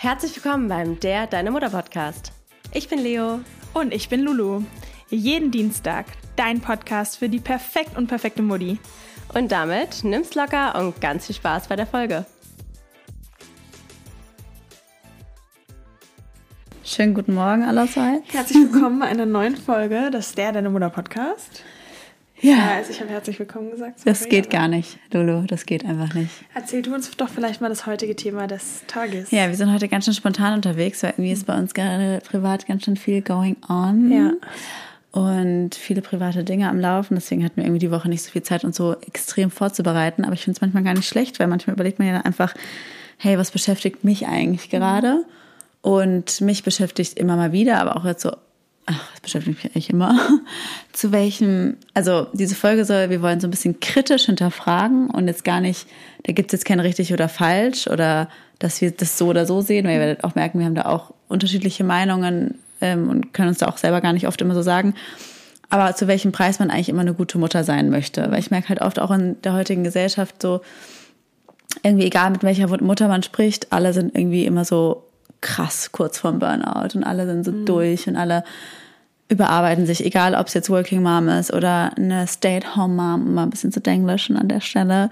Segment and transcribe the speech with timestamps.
[0.00, 2.30] Herzlich willkommen beim Der Deine Mutter Podcast.
[2.72, 3.40] Ich bin Leo.
[3.74, 4.62] Und ich bin Lulu.
[5.08, 8.78] Jeden Dienstag dein Podcast für die perfekt und perfekte Mutti.
[9.34, 12.26] Und damit nimm's locker und ganz viel Spaß bei der Folge.
[16.84, 18.32] Schönen guten Morgen allerseits.
[18.32, 21.64] Herzlich willkommen bei einer neuen Folge des Der Deine Mutter Podcast.
[22.40, 24.00] Ja, Also ich habe herzlich willkommen gesagt.
[24.04, 26.30] das sorry, geht aber- gar nicht, Lulu, das geht einfach nicht.
[26.54, 29.30] Erzähl du uns doch vielleicht mal das heutige Thema des Tages.
[29.30, 32.66] Ja, wir sind heute ganz schön spontan unterwegs, weil irgendwie ist bei uns gerade privat
[32.66, 34.12] ganz schön viel going on.
[34.12, 34.32] Ja.
[35.10, 37.14] Und viele private Dinge am Laufen.
[37.16, 40.24] Deswegen hatten wir irgendwie die Woche nicht so viel Zeit, uns so extrem vorzubereiten.
[40.24, 42.54] Aber ich finde es manchmal gar nicht schlecht, weil manchmal überlegt man ja dann einfach,
[43.16, 45.24] hey, was beschäftigt mich eigentlich gerade?
[45.80, 48.32] Und mich beschäftigt immer mal wieder, aber auch jetzt so,
[48.88, 50.18] ach, das beschäftigt mich eigentlich immer.
[50.92, 55.44] Zu welchem, also diese Folge soll, wir wollen so ein bisschen kritisch hinterfragen und jetzt
[55.44, 55.86] gar nicht,
[56.24, 58.28] da gibt es jetzt kein richtig oder falsch oder
[58.58, 60.86] dass wir das so oder so sehen, weil ihr werdet auch merken, wir haben da
[60.86, 64.62] auch unterschiedliche Meinungen ähm, und können uns da auch selber gar nicht oft immer so
[64.62, 64.94] sagen.
[65.70, 68.30] Aber zu welchem Preis man eigentlich immer eine gute Mutter sein möchte.
[68.30, 70.62] Weil ich merke halt oft auch in der heutigen Gesellschaft so,
[71.82, 75.07] irgendwie egal mit welcher Mutter man spricht, alle sind irgendwie immer so
[75.40, 78.44] krass kurz vorm Burnout und alle sind so durch und alle
[79.28, 83.50] überarbeiten sich, egal ob es jetzt Working Mom ist oder eine Stay-at-home-Mom, um mal ein
[83.50, 85.10] bisschen zu denglischen an der Stelle.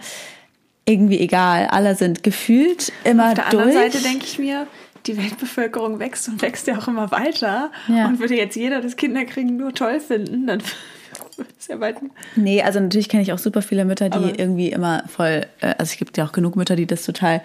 [0.87, 3.63] Irgendwie egal, alle sind gefühlt immer Auf der durch.
[3.67, 4.67] anderen Seite denke ich mir,
[5.07, 7.71] die Weltbevölkerung wächst und wächst ja auch immer weiter.
[7.89, 8.07] Ja.
[8.07, 10.63] Und würde jetzt jeder das Kinderkriegen nur toll finden, dann
[11.59, 11.97] es ja bald.
[12.37, 15.67] Nee, also natürlich kenne ich auch super viele Mütter, die Aber- irgendwie immer voll, äh,
[15.79, 17.43] also es gibt ja auch genug Mütter, die das total,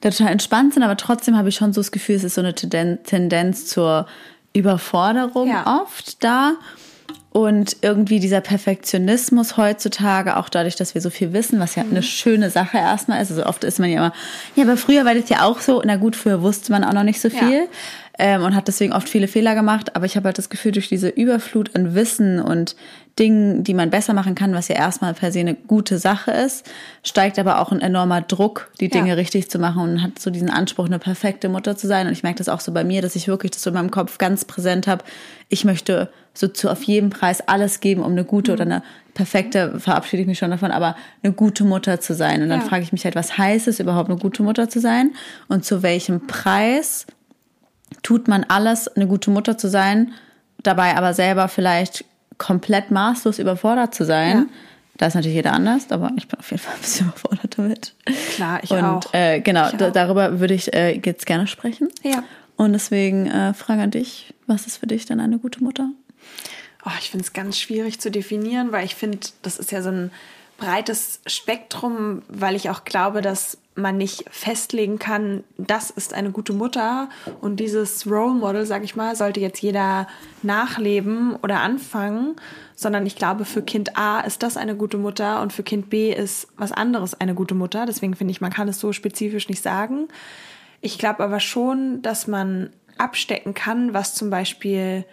[0.00, 2.54] total entspannt sind, aber trotzdem habe ich schon so das Gefühl, es ist so eine
[2.54, 4.06] Tenden- Tendenz zur
[4.52, 5.80] Überforderung Ja.
[5.82, 6.54] oft da.
[7.30, 11.90] Und irgendwie dieser Perfektionismus heutzutage, auch dadurch, dass wir so viel wissen, was ja Mhm.
[11.90, 13.30] eine schöne Sache erstmal ist.
[13.30, 14.12] Also oft ist man ja immer,
[14.54, 15.82] ja, aber früher war das ja auch so.
[15.84, 17.38] Na gut, früher wusste man auch noch nicht so Ja.
[18.18, 19.94] Ähm, und hat deswegen oft viele Fehler gemacht.
[19.96, 22.76] Aber ich habe halt das Gefühl, durch diese Überflut an Wissen und
[23.18, 26.66] Dingen, die man besser machen kann, was ja erstmal per se eine gute Sache ist,
[27.02, 29.14] steigt aber auch ein enormer Druck, die Dinge Ja.
[29.14, 32.06] richtig zu machen und hat so diesen Anspruch, eine perfekte Mutter zu sein.
[32.06, 33.90] Und ich merke das auch so bei mir, dass ich wirklich das so in meinem
[33.90, 35.02] Kopf ganz präsent habe.
[35.48, 38.82] Ich möchte so zu auf jeden Preis alles geben, um eine gute oder eine
[39.14, 42.42] perfekte, verabschiede ich mich schon davon, aber eine gute Mutter zu sein.
[42.42, 42.66] Und dann Ja.
[42.66, 45.12] frage ich mich halt, was heißt es überhaupt, eine gute Mutter zu sein?
[45.48, 47.06] Und zu welchem Preis
[48.06, 50.12] tut man alles, eine gute Mutter zu sein,
[50.62, 52.04] dabei aber selber vielleicht
[52.38, 54.36] komplett maßlos überfordert zu sein.
[54.38, 54.46] Ja.
[54.96, 57.94] Da ist natürlich jeder anders, aber ich bin auf jeden Fall ein bisschen überfordert damit.
[58.36, 59.12] Klar, ich Und auch.
[59.12, 59.90] Äh, genau, Ich auch.
[59.90, 61.88] darüber würde ich äh, jetzt gerne sprechen.
[62.04, 62.22] Ja.
[62.54, 65.90] Und deswegen äh, Frage an dich, was ist für dich denn eine gute Mutter?
[66.84, 69.88] Oh, ich finde es ganz schwierig zu definieren, weil ich finde, das ist ja so
[69.88, 70.12] ein
[70.58, 76.54] breites Spektrum, weil ich auch glaube, dass man nicht festlegen kann, das ist eine gute
[76.54, 77.10] Mutter
[77.42, 80.08] und dieses Role Model, sag ich mal, sollte jetzt jeder
[80.42, 82.36] nachleben oder anfangen,
[82.74, 86.10] sondern ich glaube, für Kind A ist das eine gute Mutter und für Kind B
[86.12, 87.84] ist was anderes eine gute Mutter.
[87.84, 90.08] Deswegen finde ich, man kann es so spezifisch nicht sagen.
[90.80, 95.04] Ich glaube aber schon, dass man abstecken kann, was zum Beispiel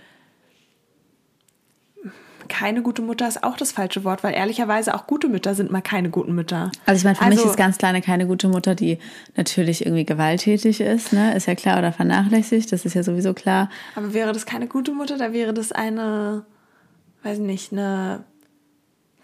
[2.55, 5.81] keine gute Mutter ist auch das falsche Wort, weil ehrlicherweise auch gute Mütter sind mal
[5.81, 6.71] keine guten Mütter.
[6.85, 8.99] Also ich meine, für mich Also- ist ganz kleine keine gute Mutter, die
[9.35, 11.35] natürlich irgendwie gewalttätig ist, ne?
[11.35, 13.69] Ist ja klar, oder vernachlässigt, das ist ja sowieso klar.
[13.95, 16.45] Aber wäre das keine gute Mutter, da wäre das eine,
[17.23, 18.23] weiß nicht, eine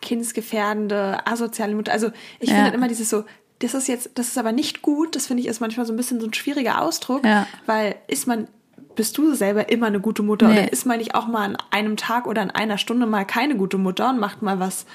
[0.02, 1.92] kindesgefährdende, asoziale Mutter.
[1.92, 2.10] Also
[2.40, 2.56] ich Ja.
[2.56, 3.26] finde immer dieses so,
[3.60, 5.98] das ist jetzt, das ist aber nicht gut, das finde ich ist manchmal so ein
[5.98, 7.46] bisschen so ein schwieriger Ausdruck, Ja.
[7.66, 8.48] weil ist man,
[8.96, 10.54] bist du selber immer eine gute Mutter Nee.
[10.60, 13.56] oder ist man nicht auch mal an einem Tag oder an einer Stunde mal keine
[13.56, 14.86] gute Mutter und macht mal was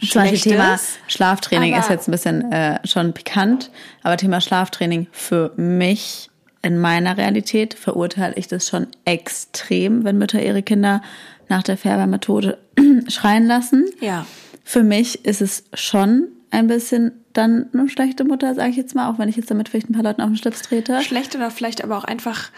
[0.00, 0.98] Zum Beispiel Thema Schlechtes?
[1.08, 3.70] Schlaftraining Aber- ist jetzt ein bisschen äh, schon pikant,
[4.02, 6.30] aber Thema Schlaftraining für mich
[6.62, 11.02] in meiner Realität verurteile ich das schon extrem, wenn Mütter ihre Kinder
[11.48, 12.56] nach der Färbermethode
[13.08, 13.84] schreien lassen.
[14.00, 14.24] Ja.
[14.64, 19.10] Für mich ist es schon ein bisschen dann eine schlechte Mutter, sage ich jetzt mal,
[19.10, 21.02] auch wenn ich jetzt damit vielleicht ein paar Leuten auf den Schlips trete.
[21.02, 22.50] Schlecht oder vielleicht aber auch einfach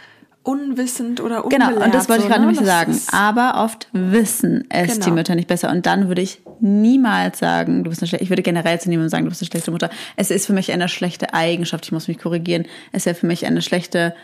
[0.46, 1.87] unwissend oder Genau, unbelehrt.
[1.87, 2.52] und das wollte ich so, gerade ne?
[2.52, 2.98] nämlich Das sagen.
[3.12, 5.04] Aber oft wissen es Genau.
[5.06, 5.70] die Mütter nicht besser.
[5.70, 9.10] Und dann würde ich niemals sagen, du bist eine schlechte, ich würde generell zu niemandem
[9.10, 9.90] sagen, du bist eine schlechte Mutter.
[10.16, 12.64] Es ist für mich eine schlechte Eigenschaft, ich muss mich korrigieren.
[12.93, 14.14] Es wäre für mich eine schlechte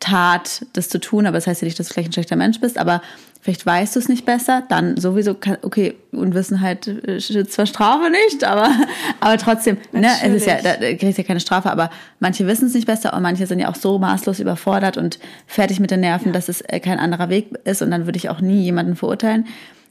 [0.00, 2.60] Tat, das zu tun, aber das heißt ja nicht, dass du vielleicht ein schlechter Mensch
[2.60, 3.00] bist, aber
[3.44, 8.10] vielleicht weißt du es nicht besser, dann sowieso, kann, okay, Unwissenheit äh, schützt zwar Strafe
[8.10, 8.70] nicht, aber,
[9.20, 12.68] aber trotzdem, ne, es ist ja, da, kriegst du ja keine Strafe, aber manche wissen
[12.68, 16.00] es nicht besser und manche sind ja auch so maßlos überfordert und fertig mit den
[16.00, 18.96] Nerven, dass es äh, kein anderer Weg ist und dann würde ich auch nie jemanden
[18.96, 19.46] verurteilen.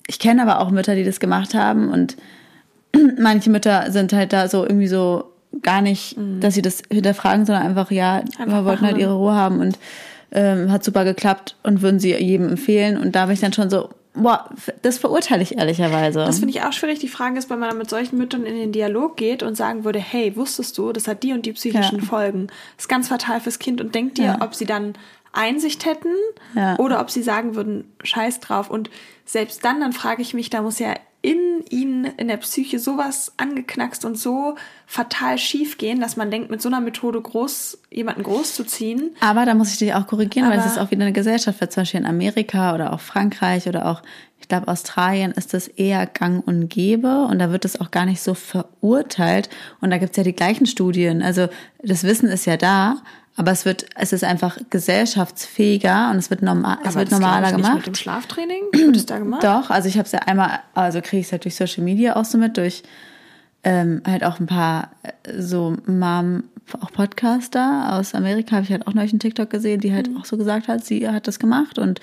[0.08, 2.18] Ich kenne aber auch Mütter, die das gemacht haben und
[3.20, 5.26] manche Mütter sind halt da so irgendwie so
[5.62, 6.40] gar nicht, mhm.
[6.40, 9.78] dass sie das hinterfragen, sondern einfach, ja, einfach wir wollten halt ihre Ruhe haben und
[10.34, 12.98] ähm, hat super geklappt und würden sie jedem empfehlen.
[12.98, 14.50] Und da bin ich dann schon so, boah,
[14.82, 16.20] das verurteile ich ehrlicherweise.
[16.20, 17.00] Das finde ich auch schwierig.
[17.00, 20.00] Die Frage ist, wenn man mit solchen Müttern in den Dialog geht und sagen würde,
[20.00, 22.06] hey, wusstest du, das hat die und die psychischen ja.
[22.06, 22.48] Folgen.
[22.76, 24.38] Das ist ganz fatal fürs Kind und denkt dir, ja.
[24.42, 24.94] ob sie dann
[25.32, 26.14] Einsicht hätten
[26.56, 26.78] ja.
[26.78, 28.70] oder ob sie sagen würden, scheiß drauf.
[28.70, 28.90] Und
[29.26, 33.32] selbst dann, dann frage ich mich, da muss ja in ihnen, in der Psyche sowas
[33.38, 34.56] angeknackst und so
[34.86, 39.16] fatal schief gehen, dass man denkt, mit so einer Methode groß, jemanden groß zu ziehen.
[39.22, 41.60] Aber da muss ich dich auch korrigieren, Aber weil es ist auch wieder eine Gesellschaft,
[41.72, 44.04] zum Beispiel in Amerika oder auch Frankreich oder auch,
[44.38, 48.06] ich glaube, Australien ist das eher gang und gäbe und da wird es auch gar
[48.06, 49.50] nicht so verurteilt.
[49.80, 51.22] Und da gibt's ja die gleichen Studien.
[51.22, 51.48] Also
[51.82, 52.98] das Wissen ist ja da,
[53.36, 57.74] aber es wird, es ist einfach gesellschaftsfähiger und es wird normal, es wird normaler gemacht.
[57.74, 59.44] Nicht mit dem Schlaftraining wird es da gemacht?
[59.44, 62.16] Doch, also ich habe es ja einmal, also kriege ich es halt durch Social Media
[62.16, 62.84] auch so mit, durch
[63.64, 66.44] ähm, halt auch ein paar äh, so Mom,
[66.80, 70.18] auch Podcaster aus Amerika habe ich halt auch neulich einen TikTok gesehen, die halt mhm.
[70.18, 72.02] auch so gesagt hat, sie hat das gemacht und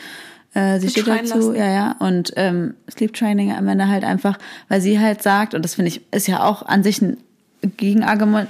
[0.54, 1.54] äh, sie steht dazu, lassen.
[1.54, 4.36] ja, ja, und ähm, Sleep Training am Ende halt einfach,
[4.68, 7.18] weil sie halt sagt, und das finde ich, ist ja auch an sich ein
[7.76, 8.48] Gegenargument,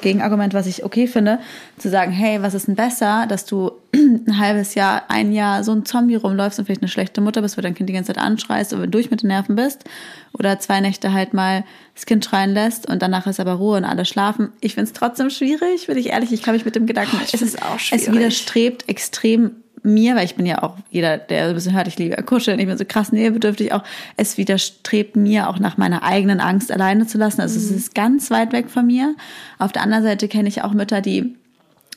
[0.00, 1.40] Gegenargument, was ich okay finde,
[1.78, 5.72] zu sagen, hey, was ist denn besser, dass du ein halbes Jahr, ein Jahr so
[5.72, 8.22] ein Zombie rumläufst und vielleicht eine schlechte Mutter bist, weil dein Kind die ganze Zeit
[8.22, 9.84] anschreist und durch mit den Nerven bist,
[10.32, 13.84] oder zwei Nächte halt mal das Kind schreien lässt und danach ist aber Ruhe und
[13.84, 14.52] alle schlafen.
[14.60, 17.24] Ich finde es trotzdem schwierig, bin ich ehrlich, ich kann mich mit dem Gedanken, oh,
[17.32, 18.06] es, ist, auch schwierig.
[18.06, 21.98] es widerstrebt extrem mir, weil ich bin ja auch jeder, der ein bisschen hört, ich
[21.98, 23.82] liebe kuscheln, ich bin so krass nähebedürftig auch,
[24.16, 27.40] es widerstrebt mir auch nach meiner eigenen Angst alleine zu lassen.
[27.40, 27.64] Also mhm.
[27.64, 29.14] es ist ganz weit weg von mir.
[29.58, 31.36] Auf der anderen Seite kenne ich auch Mütter, die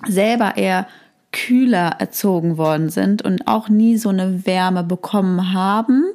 [0.08, 0.88] selber eher
[1.32, 6.06] kühler erzogen worden sind und auch nie so eine Wärme bekommen haben,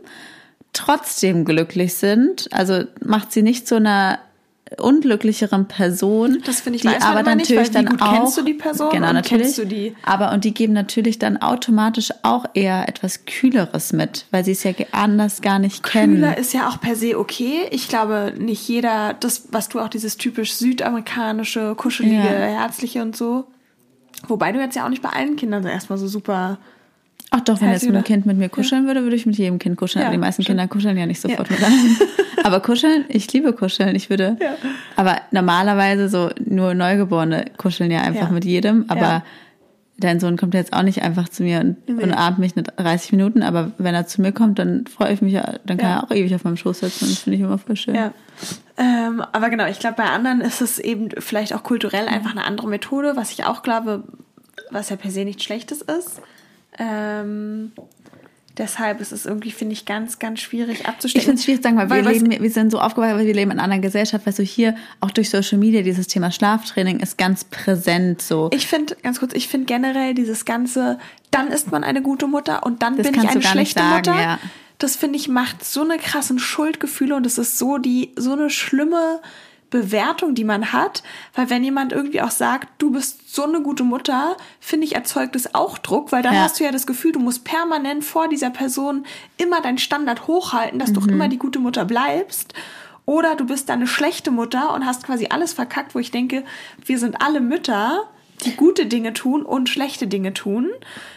[0.73, 2.49] trotzdem glücklich sind.
[2.53, 4.21] Also macht sie nicht zu einer
[4.77, 6.43] unglücklicheren Person.
[6.45, 9.13] Das finde ich die aber natürlich nicht, dann gut auch kennst du die Person genau
[9.13, 14.27] natürlich du die aber und die geben natürlich dann automatisch auch eher etwas kühleres mit,
[14.31, 16.15] weil sie es ja anders gar nicht Kühler kennen.
[16.17, 17.67] Kühler ist ja auch per se okay.
[17.71, 22.23] Ich glaube nicht jeder das was du auch dieses typisch südamerikanische kuschelige ja.
[22.25, 23.47] herzliche und so.
[24.27, 26.59] Wobei du jetzt ja auch nicht bei allen Kindern so erstmal so super
[27.31, 29.77] Ach doch, wenn jetzt ein Kind mit mir kuscheln würde, würde ich mit jedem Kind
[29.77, 30.05] kuscheln.
[30.05, 30.59] Ja, die meisten stimmt.
[30.59, 31.57] Kinder kuscheln ja nicht sofort ja.
[31.57, 31.97] mit einem.
[32.45, 33.95] aber kuscheln, ich liebe kuscheln.
[33.95, 34.37] Ich würde.
[34.41, 34.55] Ja.
[34.97, 38.87] Aber normalerweise so nur Neugeborene kuscheln ja einfach mit jedem.
[38.89, 39.25] Aber
[39.99, 42.03] dein Sohn kommt jetzt auch nicht einfach zu mir und, nee.
[42.03, 43.43] und ahmt mich 30 Minuten.
[43.43, 46.35] Aber wenn er zu mir kommt, dann freue ich mich, dann kann er auch ewig
[46.35, 47.05] auf meinem Schoß sitzen.
[47.05, 47.95] Und das finde ich immer voll schön.
[47.95, 48.13] Ja.
[48.79, 52.45] Ähm, aber genau, ich glaube, bei anderen ist es eben vielleicht auch kulturell einfach eine
[52.45, 54.05] andere Methode, was ich auch glaube,
[54.71, 56.23] was ja per se nichts Schlechtes ist.
[56.79, 57.73] Ähm,
[58.59, 61.21] deshalb ist es irgendwie, finde ich, ganz, ganz schwierig abzustellen.
[61.21, 63.27] Ich finde es schwierig zu sagen, weil, weil wir, leben, wir sind so aufgewachsen, weil
[63.27, 64.27] wir leben in einer anderen Gesellschaft.
[64.27, 68.51] Weißt du, hier auch durch Social Media dieses Thema Schlaftraining ist ganz präsent so.
[68.53, 70.99] Ich finde, ganz kurz, ich finde generell dieses ganze,
[71.31, 74.21] dann ist man eine gute Mutter und dann das bin ich eine schlechte sagen, Mutter.
[74.21, 74.39] Ja.
[74.79, 78.49] Das finde ich macht so eine krassen Schuldgefühle und es ist so die, so eine
[78.49, 79.21] schlimme,
[79.71, 81.03] Bewertung, die man hat,
[81.35, 85.37] weil wenn jemand irgendwie auch sagt, du bist so eine gute Mutter, finde ich, erzeugt
[85.37, 86.41] es auch Druck, weil dann ja.
[86.41, 89.05] hast du ja das Gefühl, du musst permanent vor dieser Person
[89.37, 90.95] immer deinen Standard hochhalten, dass mhm.
[90.95, 91.13] du auch mhm.
[91.13, 92.55] immer die gute Mutter bleibst.
[93.05, 96.45] Oder du bist dann eine schlechte Mutter und hast quasi alles verkackt, wo ich denke,
[96.85, 98.05] wir sind alle Mütter,
[98.45, 100.69] die gute Dinge tun und schlechte Dinge tun.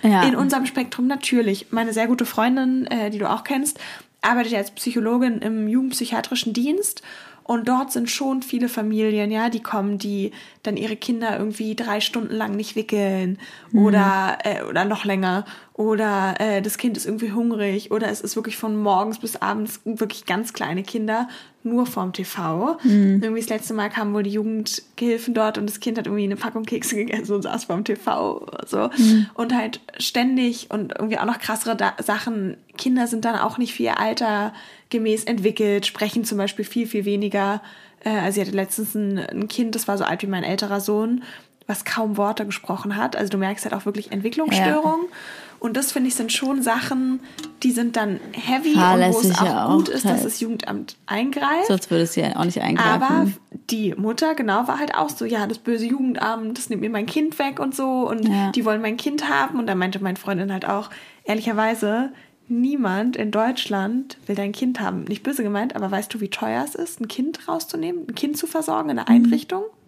[0.01, 0.23] Ja.
[0.23, 1.67] In unserem Spektrum natürlich.
[1.71, 3.79] Meine sehr gute Freundin, äh, die du auch kennst,
[4.21, 7.01] arbeitet ja als Psychologin im jugendpsychiatrischen Dienst
[7.51, 10.31] und dort sind schon viele Familien, ja, die kommen, die
[10.63, 13.39] dann ihre Kinder irgendwie drei Stunden lang nicht wickeln
[13.71, 13.85] mhm.
[13.87, 15.43] oder, äh, oder noch länger.
[15.73, 19.81] Oder äh, das Kind ist irgendwie hungrig oder es ist wirklich von morgens bis abends
[19.83, 21.27] wirklich ganz kleine Kinder
[21.63, 22.77] nur vorm TV.
[22.83, 23.19] Mhm.
[23.21, 26.35] Irgendwie das letzte Mal kamen wohl die Jugendgehilfen dort und das Kind hat irgendwie eine
[26.35, 28.47] Packung Kekse gegessen und saß vorm TV.
[28.65, 28.89] So.
[28.97, 29.27] Mhm.
[29.33, 32.57] Und halt ständig und irgendwie auch noch krassere da Sachen.
[32.77, 34.53] Kinder sind dann auch nicht für ihr Alter
[34.89, 37.61] gemäß entwickelt, sprechen zum Beispiel viel, viel weniger.
[38.03, 40.79] Äh, also sie hatte letztens ein, ein Kind, das war so alt wie mein älterer
[40.79, 41.23] Sohn,
[41.67, 43.15] was kaum Worte gesprochen hat.
[43.15, 45.05] Also du merkst halt auch wirklich Entwicklungsstörungen.
[45.09, 45.17] Ja.
[45.61, 47.19] Und das finde ich sind schon Sachen,
[47.61, 51.67] die sind dann heavy und wo es auch, auch gut ist, dass das Jugendamt eingreift.
[51.67, 53.03] Sonst würde es ja auch nicht eingreifen.
[53.03, 53.27] Aber
[53.69, 57.05] die Mutter, genau, war halt auch so, ja, das böse Jugendamt, das nimmt mir mein
[57.05, 58.51] Kind weg und so und ja.
[58.51, 59.59] die wollen mein Kind haben.
[59.59, 60.89] Und da meinte meine Freundin halt auch,
[61.25, 62.11] ehrlicherweise,
[62.47, 65.03] niemand in Deutschland will dein Kind haben.
[65.03, 68.35] Nicht böse gemeint, aber weißt du, wie teuer es ist, ein Kind rauszunehmen, ein Kind
[68.35, 69.25] zu versorgen in einer mhm.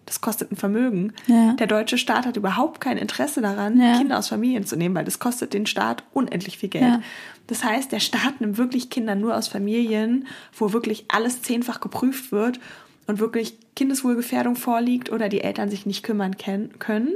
[0.06, 1.12] Das kostet ein Vermögen.
[1.26, 1.54] Ja.
[1.54, 3.96] Der deutsche Staat hat überhaupt kein Interesse daran, ja.
[3.96, 6.84] Kinder aus Familien zu nehmen, weil das kostet den Staat unendlich viel Geld.
[6.84, 7.00] Ja.
[7.46, 12.32] Das heißt, der Staat nimmt wirklich Kinder nur aus Familien, wo wirklich alles zehnfach geprüft
[12.32, 12.60] wird
[13.06, 17.12] und wirklich Kindeswohlgefährdung vorliegt oder die Eltern sich nicht kümmern können.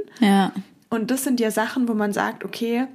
[0.89, 2.87] Und das sind ja Sachen, wo man sagt, okay,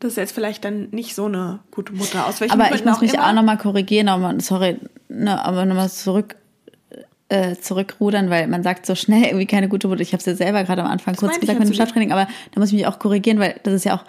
[0.00, 2.26] das ist jetzt vielleicht dann nicht so eine gute Mutter.
[2.26, 3.28] Aus welchen Aber ich Gründen muss mich immer.
[3.28, 4.78] auch nochmal korrigieren, aber sorry,
[5.08, 6.36] ne, aber nochmal zurück
[7.28, 10.00] äh, zurückrudern, weil man sagt so schnell irgendwie keine gute Mutter.
[10.00, 11.74] Ich habe es ja selber gerade am Anfang kurz meinte ich gesagt mit dem.
[11.74, 14.04] Schlaftraining, aber da muss ich mich auch korrigieren, weil das ist ja auch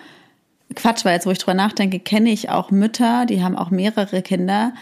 [0.75, 4.21] Quatsch, weil jetzt, wo ich drüber nachdenke, kenne ich auch Mütter, die haben auch mehrere
[4.21, 4.73] Kinder,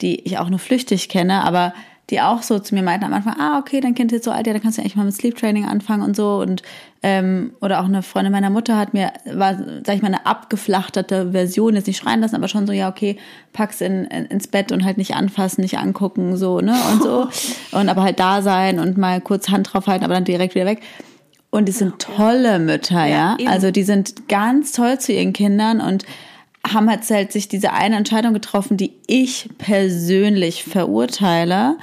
[0.00, 1.74] die ich auch nur flüchtig kenne, aber
[2.10, 4.46] die auch so zu mir meinten am Anfang, ah, okay, dein Kind ist so alt,
[4.46, 6.36] ja, dann kannst du eigentlich mal mit Sleep Training anfangen und so.
[6.36, 6.62] Und
[7.06, 11.32] ähm, oder auch eine Freundin meiner Mutter hat mir, war, sag ich mal, eine abgeflachtete
[11.32, 13.18] Version, jetzt nicht schreien lassen, aber schon so, ja, okay,
[13.52, 16.74] pack's in, in, ins Bett und halt nicht anfassen, nicht angucken, so, ne?
[16.90, 17.28] Und so.
[17.78, 20.64] Und aber halt da sein und mal kurz Hand drauf halten, aber dann direkt wieder
[20.64, 20.80] weg.
[21.50, 23.36] Und die sind tolle Mütter, ja.
[23.38, 23.48] eben.
[23.48, 26.06] Also die sind ganz toll zu ihren Kindern und
[26.66, 31.76] haben jetzt halt sich diese eine Entscheidung getroffen, die ich persönlich verurteile.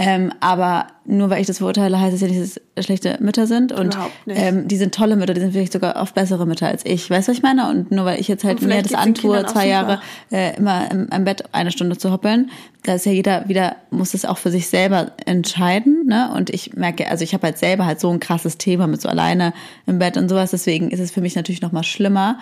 [0.00, 3.48] Ähm, aber nur weil ich das verurteile, heißt es ja nicht, dass es schlechte Mütter
[3.48, 3.72] sind.
[3.72, 7.10] Und ähm, die sind tolle Mütter, die sind vielleicht sogar oft bessere Mütter als ich.
[7.10, 7.68] Weißt du, was ich meine?
[7.68, 10.00] Und nur weil ich jetzt halt mir das antue, zwei Jahre
[10.30, 12.50] äh, immer im, im Bett eine Stunde zu hoppeln,
[12.84, 16.06] da ist ja jeder wieder, muss es auch für sich selber entscheiden.
[16.06, 16.30] Ne?
[16.32, 19.08] Und ich merke, also ich habe halt selber halt so ein krasses Thema mit so
[19.08, 19.52] alleine
[19.86, 20.52] im Bett und sowas.
[20.52, 22.38] Deswegen ist es für mich natürlich noch mal schlimmer.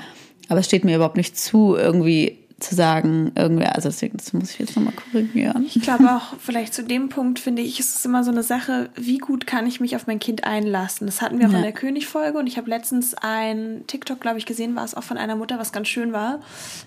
[0.51, 4.51] Aber es steht mir überhaupt nicht zu, irgendwie zu sagen, irgendwer, also deswegen, das muss
[4.53, 5.67] ich jetzt nochmal korrigieren.
[5.75, 8.89] Ich glaube auch, vielleicht zu dem Punkt finde ich, ist es immer so eine Sache,
[8.97, 11.07] wie gut kann ich mich auf mein Kind einlassen.
[11.07, 11.59] Das hatten wir auch Ja.
[11.59, 15.03] in der König-Folge und ich habe letztens ein TikTok, glaube ich, gesehen, war es auch
[15.05, 16.41] von einer Mutter, was ganz schön war.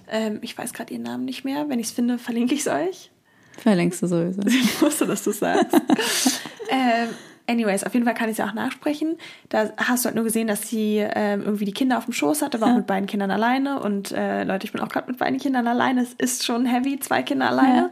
[0.09, 1.69] Ähm, ich weiß gerade ihren Namen nicht mehr.
[1.69, 3.11] Wenn ich es finde, verlinke ich es euch.
[3.59, 4.41] Verlinkst du sowieso.
[4.47, 5.75] Ich wusste, dass du es sagst.
[6.71, 7.09] ähm,
[7.49, 9.17] anyways, auf jeden Fall kann ich es auch nachsprechen.
[9.49, 12.41] Da hast du halt nur gesehen, dass sie ähm, irgendwie die Kinder auf dem Schoß
[12.41, 13.79] hatte, war auch mit beiden Kindern alleine.
[13.81, 16.01] Und äh, Leute, ich bin auch gerade mit beiden Kindern alleine.
[16.01, 17.89] Es ist schon heavy, zwei Kinder alleine.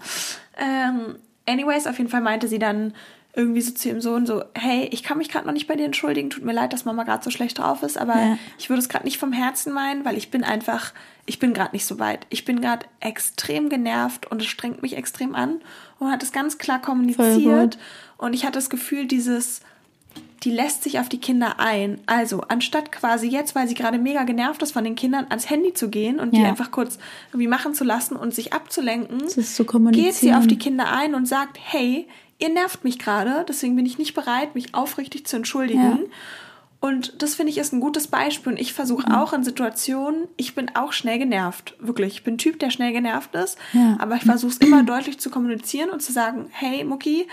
[0.58, 2.94] Ähm, anyways, auf jeden Fall meinte sie dann
[3.36, 5.86] irgendwie so zu ihrem Sohn so, hey, ich kann mich gerade noch nicht bei dir
[5.86, 8.38] entschuldigen, tut mir leid, dass Mama gerade so schlecht drauf ist, aber Ja.
[8.58, 10.92] ich würde es gerade nicht vom Herzen meinen, weil ich bin einfach,
[11.28, 12.26] ich bin gerade nicht so weit.
[12.32, 15.62] Ich bin gerade extrem genervt und es strengt mich extrem an
[16.00, 17.78] und hat es ganz klar kommuniziert.
[18.18, 19.62] Und ich hatte das Gefühl, dieses,
[20.44, 22.00] die lässt sich auf die Kinder ein.
[22.06, 25.74] Also, anstatt quasi jetzt, weil sie gerade mega genervt ist von den Kindern, ans Handy
[25.74, 26.48] zu gehen und die Ja.
[26.50, 26.98] einfach kurz
[27.30, 31.28] irgendwie machen zu lassen und sich abzulenken, zu geht sie auf die Kinder ein und
[31.28, 32.08] sagt, hey,
[32.40, 35.82] ihr nervt mich gerade, deswegen bin ich nicht bereit, mich aufrichtig zu entschuldigen.
[35.82, 35.98] Ja.
[36.80, 38.52] Und das finde ich ist ein gutes Beispiel.
[38.54, 39.16] Und ich versuche Mhm.
[39.16, 41.74] auch in Situationen, ich bin auch schnell genervt.
[41.80, 42.14] Wirklich.
[42.14, 43.58] Ich bin ein Typ, der schnell genervt ist.
[43.74, 43.96] Ja.
[44.00, 47.28] Aber ich versuche es immer deutlich zu kommunizieren und zu sagen, hey Mucki,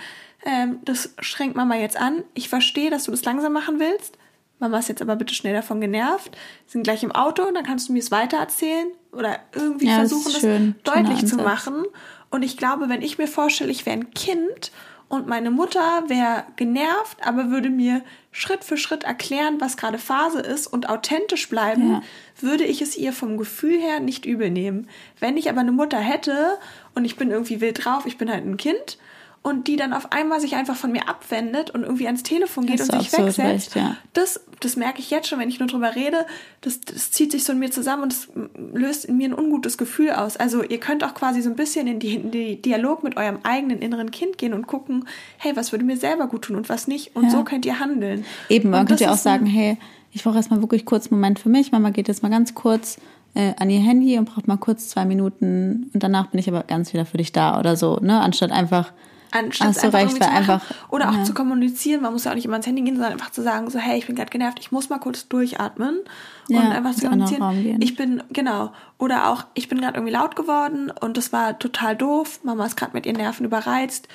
[0.45, 2.23] ähm, das schränkt Mama jetzt an.
[2.33, 4.17] Ich verstehe, dass du das langsam machen willst.
[4.59, 6.37] Mama ist jetzt aber bitte schnell davon genervt.
[6.65, 8.87] Sind gleich im Auto, dann kannst du mir es weiter erzählen.
[9.11, 10.75] Oder irgendwie Ja, das versuchen, das schön.
[10.83, 11.83] deutlich Schöner zu machen.
[12.31, 14.71] Und ich glaube, wenn ich mir vorstelle, ich wäre ein Kind
[15.07, 20.39] und meine Mutter wäre genervt, aber würde mir Schritt für Schritt erklären, was gerade Phase
[20.39, 22.01] ist und authentisch bleiben, Ja.
[22.39, 24.89] würde ich es ihr vom Gefühl her nicht übel nehmen.
[25.19, 26.57] Wenn ich aber eine Mutter hätte
[26.95, 28.97] und ich bin irgendwie wild drauf, ich bin halt ein Kind
[29.45, 32.79] und die dann auf einmal sich einfach von mir abwendet und irgendwie ans Telefon geht
[32.79, 33.95] Hast und sich wegsetzt, recht, ja.
[34.13, 36.25] das, das merke ich jetzt schon, wenn ich nur drüber rede,
[36.61, 38.27] das, das zieht sich so in mir zusammen und das
[38.73, 40.35] löst in mir ein ungutes Gefühl aus.
[40.35, 43.37] Also ihr könnt auch quasi so ein bisschen in die, in die Dialog mit eurem
[43.43, 46.87] eigenen inneren Kind gehen und gucken, hey, was würde mir selber gut tun und was
[46.87, 47.29] nicht und Ja.
[47.29, 48.25] so könnt ihr handeln.
[48.49, 49.77] Eben, man könnte das ja auch sagen, hey,
[50.11, 51.71] ich brauche erstmal wirklich kurz einen Moment für mich.
[51.71, 52.97] Mama geht jetzt mal ganz kurz
[53.35, 56.63] äh, an ihr Handy und braucht mal kurz zwei Minuten und danach bin ich aber
[56.63, 58.19] ganz wieder für dich da oder so, ne?
[58.21, 58.91] Anstatt einfach.
[59.37, 60.23] Anstatt du einfach machen.
[60.35, 61.23] einfach- Oder auch ja.
[61.23, 62.01] zu kommunizieren.
[62.01, 63.97] Man muss ja auch nicht immer ans Handy gehen, sondern einfach zu sagen, so, hey,
[63.97, 65.99] ich bin gerade genervt, ich muss mal kurz durchatmen.
[66.47, 67.81] Ja, und einfach ins zu kommunizieren.
[67.81, 68.71] Ich bin, genau.
[68.97, 72.39] Oder auch, ich bin gerade irgendwie laut geworden und das war total doof.
[72.43, 74.07] Mama ist gerade mit ihren Nerven überreizt.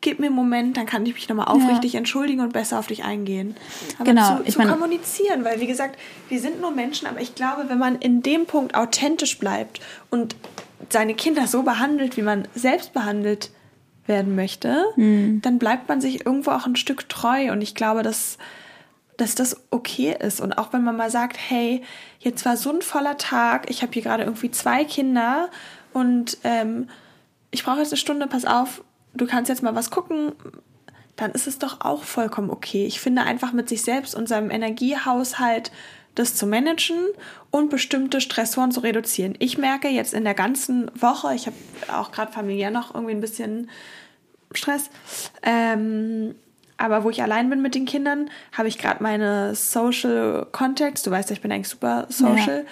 [0.00, 3.02] Gib mir einen Moment, dann kann ich mich nochmal aufrichtig entschuldigen und besser auf dich
[3.02, 3.56] eingehen.
[3.96, 7.34] Aber Genau, zu, ich zu kommunizieren, weil wie gesagt, wir sind nur Menschen, aber ich
[7.34, 9.80] glaube, wenn man in dem Punkt authentisch bleibt
[10.10, 10.36] und
[10.90, 13.50] seine Kinder so behandelt, wie man selbst behandelt
[14.08, 15.40] werden möchte, Hm.
[15.42, 17.52] dann bleibt man sich irgendwo auch ein Stück treu.
[17.52, 18.38] Und ich glaube, dass,
[19.16, 20.40] dass das okay ist.
[20.40, 21.82] Und auch wenn man mal sagt, hey,
[22.18, 25.50] jetzt war so ein voller Tag, ich habe hier gerade irgendwie zwei Kinder
[25.92, 26.88] und ähm,
[27.50, 28.82] ich brauche jetzt eine Stunde, pass auf,
[29.14, 30.32] du kannst jetzt mal was gucken,
[31.16, 32.86] dann ist es doch auch vollkommen okay.
[32.86, 35.72] Ich finde einfach mit sich selbst und seinem Energiehaushalt
[36.18, 36.96] das zu managen
[37.50, 39.34] und bestimmte Stressoren zu reduzieren.
[39.38, 41.56] Ich merke jetzt in der ganzen Woche, ich habe
[41.92, 43.70] auch gerade familiär noch irgendwie ein bisschen
[44.52, 44.90] Stress,
[45.42, 46.34] ähm,
[46.76, 51.10] aber wo ich allein bin mit den Kindern, habe ich gerade meine Social Contacts, du
[51.10, 52.64] weißt ja, ich bin eigentlich super social,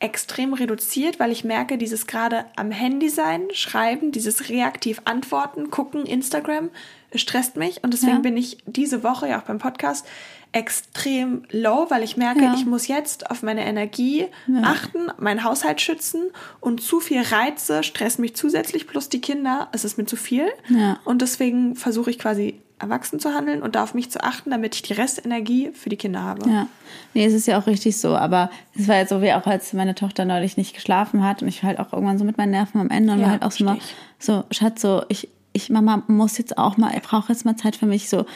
[0.00, 6.04] extrem reduziert, weil ich merke, dieses gerade am Handy sein, schreiben, dieses reaktiv antworten, gucken,
[6.04, 6.68] Instagram,
[7.14, 7.82] stresst mich.
[7.82, 8.18] Und deswegen Ja.
[8.20, 10.06] bin ich diese Woche ja auch beim Podcast
[10.54, 12.54] extrem low, weil ich merke, Ja.
[12.54, 14.26] ich muss jetzt auf meine Energie
[14.62, 16.22] achten, meinen Haushalt schützen
[16.60, 20.46] und zu viel Reize stressen mich zusätzlich, plus die Kinder, es ist mir zu viel.
[20.68, 20.98] Ja.
[21.04, 24.74] Und deswegen versuche ich quasi erwachsen zu handeln und da auf mich zu achten, damit
[24.76, 26.48] ich die Restenergie für die Kinder habe.
[26.48, 26.66] Ja,
[27.14, 28.16] nee, es ist ja auch richtig so.
[28.16, 31.48] Aber es war jetzt so wie auch, als meine Tochter neulich nicht geschlafen hat und
[31.48, 33.42] ich war halt auch irgendwann so mit meinen Nerven am Ende und Ja, war halt
[33.44, 33.78] auch so mal,
[34.18, 37.76] so, Schatz, so, ich, ich, Mama muss jetzt auch mal, ich brauche jetzt mal Zeit
[37.76, 38.26] für mich, so,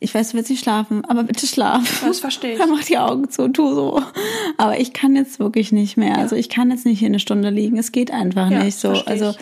[0.00, 2.02] ich weiß, du willst nicht schlafen, aber bitte schlaf.
[2.04, 2.58] Das verstehe ich.
[2.60, 4.02] Dann mach die Augen zu, tu so.
[4.56, 6.18] Aber ich kann jetzt wirklich nicht mehr.
[6.18, 7.76] Also ich kann jetzt nicht hier eine Stunde liegen.
[7.78, 8.90] Es geht einfach Ja, nicht so.
[9.06, 9.34] Also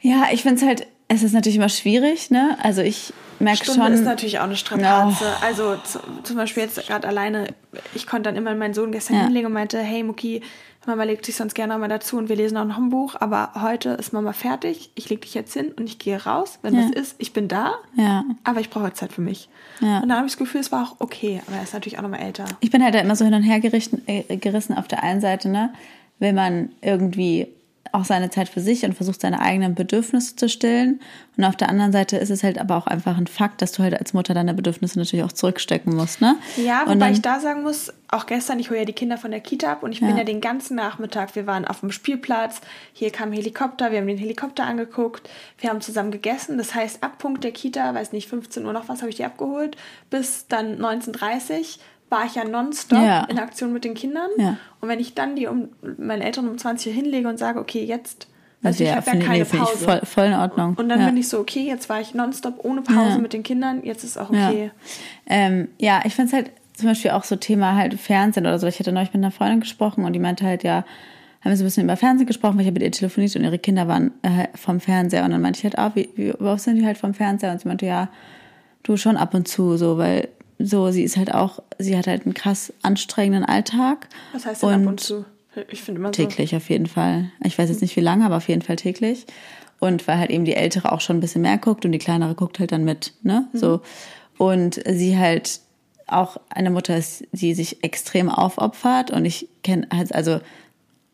[0.00, 2.56] ja, ich finde es halt, es ist natürlich immer schwierig, ne?
[2.62, 3.92] Also ich merke Stunde schon.
[3.92, 5.24] ist natürlich auch eine Strapaze.
[5.42, 7.48] Also zu, zum Beispiel jetzt gerade alleine,
[7.94, 9.24] ich konnte dann immer meinen Sohn gestern Ja.
[9.24, 10.42] hinlegen und meinte, hey Muki,
[10.86, 13.52] Mama legt sich sonst gerne mal dazu und wir lesen auch noch ein Buch, aber
[13.60, 16.58] heute ist Mama fertig, ich leg dich jetzt hin und ich gehe raus.
[16.62, 16.84] Wenn Ja.
[16.84, 18.24] was ist, ich bin da, ja.
[18.44, 19.48] aber ich brauche Zeit für mich.
[19.80, 20.00] Ja.
[20.00, 22.02] Und dann habe ich das Gefühl, es war auch okay, aber er ist natürlich auch
[22.02, 22.44] nochmal älter.
[22.60, 24.76] Ich bin halt da immer so hin und her äh, gerissen.
[24.76, 25.72] Auf der einen Seite, ne,
[26.18, 27.48] will man irgendwie
[27.92, 31.00] auch seine Zeit für sich und versucht seine eigenen Bedürfnisse zu stillen.
[31.36, 33.82] Und auf der anderen Seite ist es halt aber auch einfach ein Fakt, dass du
[33.82, 36.36] halt als Mutter deine Bedürfnisse natürlich auch zurückstecken musst, ne?
[36.56, 39.30] Ja, wobei dann, ich da sagen muss, auch gestern, ich hole ja die Kinder von
[39.30, 40.18] der Kita ab und ich bin Ja.
[40.18, 42.60] ja den ganzen Nachmittag, wir waren auf dem Spielplatz,
[42.92, 46.58] hier kam ein Helikopter, wir haben den Helikopter angeguckt, wir haben zusammen gegessen.
[46.58, 49.24] Das heißt, ab Punkt der Kita, weiß nicht, 15 Uhr noch was, habe ich die
[49.24, 49.76] abgeholt,
[50.10, 51.78] bis dann 19.30
[52.12, 53.24] war ich ja nonstop Ja.
[53.24, 54.28] in Aktion mit den Kindern.
[54.38, 54.56] Ja.
[54.80, 57.84] Und wenn ich dann die um meine Eltern um 20 Uhr hinlege und sage, okay,
[57.84, 58.28] jetzt,
[58.62, 59.84] also also ich ja, habe ja keine Pause.
[59.84, 60.74] voll, voll in Ordnung.
[60.76, 61.06] Und dann ja.
[61.06, 63.18] bin ich so, okay, jetzt war ich nonstop ohne Pause Ja.
[63.18, 64.50] mit den Kindern, jetzt ist auch Ja.
[64.50, 64.70] okay.
[65.26, 68.66] Ähm, ja, ich finde es halt zum Beispiel auch so Thema halt Fernsehen oder so.
[68.66, 70.84] Ich hatte neulich mit einer Freundin gesprochen und die meinte halt, ja,
[71.40, 73.42] haben wir so ein bisschen über Fernsehen gesprochen, weil ich habe mit ihr telefoniert und
[73.42, 75.24] ihre Kinder waren äh, vom Fernseher.
[75.24, 77.50] Und dann meinte ich halt, ah, wie, wie, worauf sind die halt vom Fernseher?
[77.52, 78.08] Und sie meinte, ja,
[78.84, 80.28] du schon ab und zu, so, weil
[80.62, 84.08] so, sie ist halt auch, sie hat halt einen krass anstrengenden Alltag.
[84.32, 85.24] Was heißt denn ab und zu?
[85.70, 86.12] Ich finde immer so.
[86.12, 87.30] Täglich auf jeden Fall.
[87.44, 89.26] Ich weiß jetzt nicht wie lange, aber auf jeden Fall täglich.
[89.80, 92.34] Und weil halt eben die Ältere auch schon ein bisschen mehr guckt und die Kleinere
[92.34, 93.48] guckt halt dann mit, ne?
[93.52, 93.80] So.
[94.38, 95.60] Und sie halt
[96.06, 100.40] auch eine Mutter ist, die sich extrem aufopfert und ich kenne halt also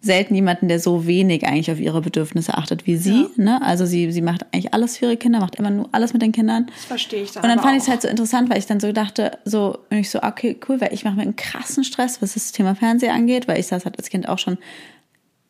[0.00, 3.60] selten jemanden, der so wenig eigentlich auf ihre Bedürfnisse achtet wie sie, ne?
[3.62, 6.30] Also sie, sie macht eigentlich alles für ihre Kinder, macht immer nur alles mit den
[6.32, 6.66] Kindern.
[6.72, 7.42] Das verstehe ich dann.
[7.42, 9.96] Und dann fand ich es halt so interessant, weil ich dann so dachte, so, und
[9.98, 13.12] ich so, okay, cool, weil ich mache mir einen krassen Stress, was das Thema Fernseher
[13.12, 14.58] angeht, weil ich saß halt als Kind auch schon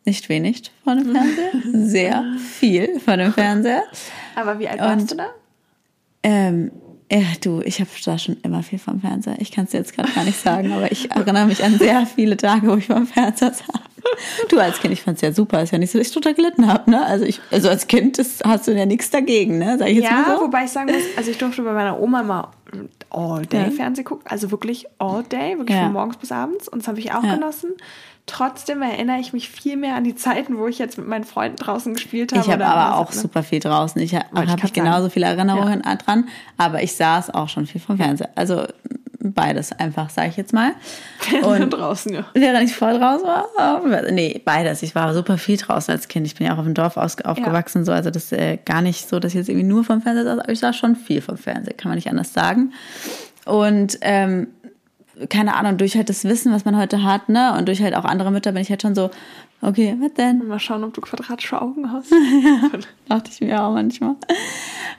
[0.05, 1.51] nicht wenig vor dem Fernseher,
[1.85, 3.83] sehr viel vor dem Fernseher.
[4.35, 5.27] Aber wie alt warst Und- du da?
[6.23, 6.71] Ähm,
[7.11, 9.35] ja, du, ich habe da schon immer viel vom Fernseher.
[9.39, 12.05] Ich kann es dir jetzt gerade gar nicht sagen, aber ich erinnere mich an sehr
[12.05, 13.63] viele Tage, wo ich vom Fernseher saß.
[14.49, 15.61] Du als Kind, ich fand's ja super.
[15.61, 17.05] Ist ja nicht so, dass ich total gelitten habe, ne?
[17.05, 19.77] Also ich, also als Kind das hast du ja nichts dagegen, ne?
[19.77, 20.43] Sag ich jetzt Ja, mal so.
[20.45, 22.47] wobei ich sagen muss, also ich durfte bei meiner Oma mal
[23.09, 23.71] all day Ja.
[23.71, 25.83] Fernsehen gucken, also wirklich all day, wirklich Ja.
[25.85, 27.35] von morgens bis abends und das habe ich auch Ja.
[27.35, 27.71] genossen.
[28.29, 31.57] Trotzdem erinnere ich mich viel mehr an die Zeiten, wo ich jetzt mit meinen Freunden
[31.57, 32.41] draußen gespielt habe.
[32.41, 33.19] Ich habe aber auch ne?
[33.19, 34.01] super viel draußen.
[34.01, 38.29] Ich habe hab genauso viele Erinnerungen dran, aber ich saß auch schon viel vom Fernseher.
[38.35, 38.65] Also
[39.19, 40.73] beides einfach, sage ich jetzt mal.
[41.43, 42.25] Und draußen, ja.
[42.33, 44.11] Während ich voll draußen war?
[44.11, 44.81] Nee, beides.
[44.83, 46.25] Ich war super viel draußen als Kind.
[46.25, 47.91] Ich bin ja auch auf dem Dorf aufgewachsen, so.
[47.91, 50.39] Also das ist äh, gar nicht so, dass ich jetzt irgendwie nur vom Fernseher saß,
[50.39, 52.73] aber ich saß schon viel vom Fernseher, kann man nicht anders sagen.
[53.45, 54.47] Und ähm,
[55.29, 57.55] keine Ahnung, durch halt das Wissen, was man heute hat, ne?
[57.57, 59.09] Und durch halt auch andere Mütter bin ich halt schon so,
[59.61, 60.47] okay, was denn?
[60.47, 62.11] Mal schauen, ob du quadratische Augen hast.
[63.09, 64.15] Dachte ich mir auch manchmal.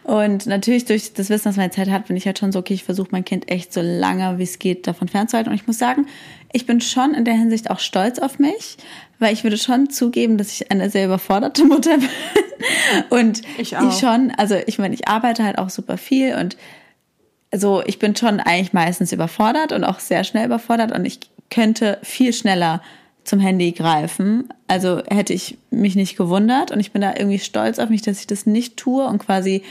[0.03, 2.75] Und natürlich durch das Wissen, dass man Zeit hat, bin ich halt schon so, okay,
[2.75, 5.51] ich versuche mein Kind echt so lange wie es geht davon fernzuhalten.
[5.53, 6.07] Und ich muss sagen,
[6.53, 8.77] ich bin schon in der Hinsicht auch stolz auf mich,
[9.19, 12.09] weil ich würde schon zugeben, dass ich eine sehr überforderte Mutter bin.
[13.09, 13.99] Und Ich auch.
[13.99, 16.57] schon, also ich meine, ich arbeite halt auch super viel und
[17.55, 21.19] so, ich bin schon eigentlich meistens überfordert und auch sehr schnell überfordert und ich
[21.51, 22.81] könnte viel schneller
[23.25, 24.49] zum Handy greifen.
[24.69, 28.21] Also hätte ich mich nicht gewundert und ich bin da irgendwie stolz auf mich, dass
[28.21, 29.63] ich das nicht tue und quasi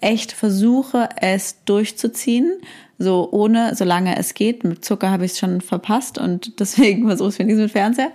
[0.00, 2.52] echt versuche, es durchzuziehen.
[3.00, 4.64] So ohne, solange es geht.
[4.64, 8.10] Mit Zucker habe ich es schon verpasst und deswegen versuche ich es wenigstens mit Fernseher.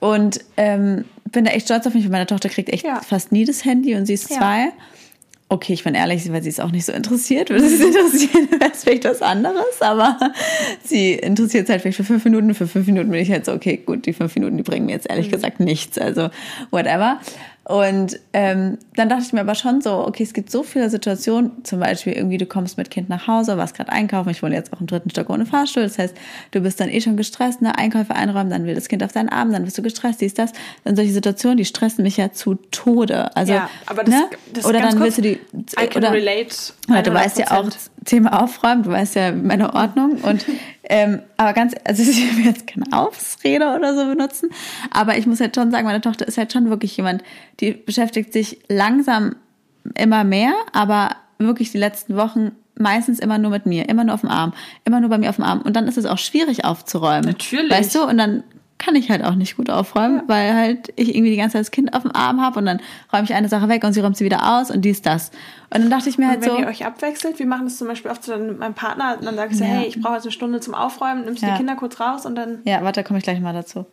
[0.00, 3.00] Und ähm, bin da echt stolz auf mich, weil meine Tochter kriegt echt Ja.
[3.00, 4.36] fast nie das Handy und sie ist Ja.
[4.38, 4.72] zwei.
[5.54, 7.48] Okay, ich bin ehrlich, weil sie ist auch nicht so interessiert.
[7.48, 9.80] Würde sie es interessieren, wäre es vielleicht was anderes.
[9.80, 10.18] Aber
[10.82, 12.52] sie interessiert sich halt vielleicht für fünf Minuten.
[12.54, 14.92] Für fünf Minuten bin ich halt so, okay, gut, die fünf Minuten, die bringen mir
[14.94, 15.96] jetzt ehrlich gesagt nichts.
[15.96, 16.30] Also,
[16.72, 17.20] whatever.
[17.66, 21.64] Und ähm, dann dachte ich mir aber schon so, okay, es gibt so viele Situationen,
[21.64, 24.70] zum Beispiel irgendwie, du kommst mit Kind nach Hause, warst gerade einkaufen, ich wohne jetzt
[24.74, 26.14] auch im dritten Stock ohne Fahrstuhl, das heißt,
[26.50, 29.30] du bist dann eh schon gestresst, ne, Einkäufe einräumen, dann will das Kind auf deinen
[29.30, 30.52] Arm, dann bist du gestresst, dies, das.
[30.84, 33.34] Dann solche Situationen, die stressen mich ja zu Tode.
[33.34, 34.24] Also, Ja, aber das- ne?
[34.52, 36.54] das oder dann willst du die, I can oder, relate.
[36.90, 37.90] oder du weißt ja auch, 100%.
[38.04, 40.44] Thema Aufräumen, du weißt ja meine Ordnung und
[40.84, 44.50] ähm, aber ganz, also ich will jetzt keine Ausrede oder so benutzen,
[44.90, 47.22] aber ich muss halt schon sagen, meine Tochter ist halt schon wirklich jemand,
[47.60, 49.36] die beschäftigt sich langsam
[49.96, 54.22] immer mehr, aber wirklich die letzten Wochen meistens immer nur mit mir, immer nur auf
[54.22, 54.52] dem Arm,
[54.84, 57.26] immer nur bei mir auf dem Arm und dann ist es auch schwierig aufzuräumen.
[57.26, 57.70] Natürlich.
[57.70, 58.42] Weißt du, und dann
[58.78, 61.70] kann ich halt auch nicht gut aufräumen, weil halt ich irgendwie die ganze Zeit das
[61.70, 62.80] Kind auf dem Arm habe und dann
[63.12, 65.30] räume ich eine Sache weg und sie räumt sie wieder aus und dies, das.
[65.72, 66.58] Und dann dachte ich mir halt Und wenn so.
[66.58, 69.24] ihr euch abwechselt, wir machen das zum Beispiel oft so dann mit meinem Partner, und
[69.24, 69.70] dann sage ich so, Ja.
[69.70, 71.50] hey, ich brauche jetzt eine Stunde zum Aufräumen, nimmst Ja.
[71.52, 73.86] die Kinder kurz raus und dann Ja, warte, da komme ich gleich mal dazu.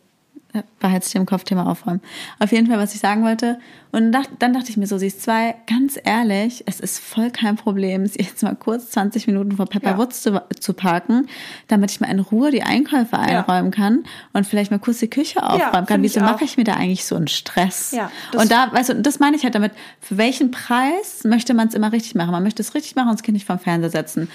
[0.54, 0.62] Ja,
[0.98, 2.02] dir im Kopf, Thema aufräumen.
[2.38, 3.58] Auf jeden Fall, was ich sagen wollte.
[3.90, 7.56] Und dann, dachte ich mir so, sie ist zwei, ganz ehrlich, es ist voll kein
[7.56, 9.98] Problem, sie jetzt mal kurz 20 Minuten vor Pepper Ja.
[9.98, 11.26] Woods zu, zu parken,
[11.68, 15.42] damit ich mal in Ruhe die Einkäufe einräumen kann und vielleicht mal kurz die Küche
[15.42, 15.86] aufräumen kann.
[15.86, 17.92] find Wieso mache ich mir da eigentlich so einen Stress?
[17.92, 21.68] Ja, und da, weißt du, das meine ich halt damit, für welchen Preis möchte man
[21.68, 22.30] es immer richtig machen?
[22.30, 24.28] Man möchte es richtig machen und das Kind nicht vom Fernseher setzen.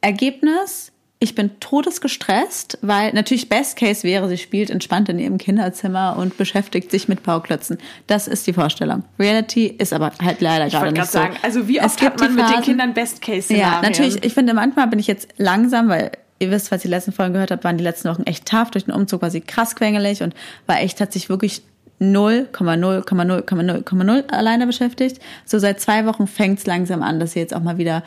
[0.00, 0.92] Ergebnis,
[1.24, 6.36] ich bin todesgestresst, weil natürlich Best Case wäre, sie spielt entspannt in ihrem Kinderzimmer und
[6.36, 7.78] beschäftigt sich mit Bauklötzen.
[8.06, 9.02] Das ist die Vorstellung.
[9.18, 11.18] Reality ist aber halt leider ich gerade wollte nicht so.
[11.18, 13.72] sagen, also wie Es oft gibt hat man mit den Kindern Best-Case-Szenarien?
[13.74, 14.22] ja, natürlich.
[14.22, 17.32] Ich finde, manchmal bin ich jetzt langsam, weil ihr wisst, falls ihr die letzten Folgen
[17.32, 18.70] gehört habt, waren die letzten Wochen echt tough.
[18.70, 20.34] Durch den Umzug war sie krass quengelig und
[20.66, 21.62] war echt, hat sich wirklich
[22.00, 25.20] 0,0,0,0,0 alleine beschäftigt.
[25.44, 28.02] So seit zwei Wochen fängt es langsam an, dass sie jetzt auch mal wieder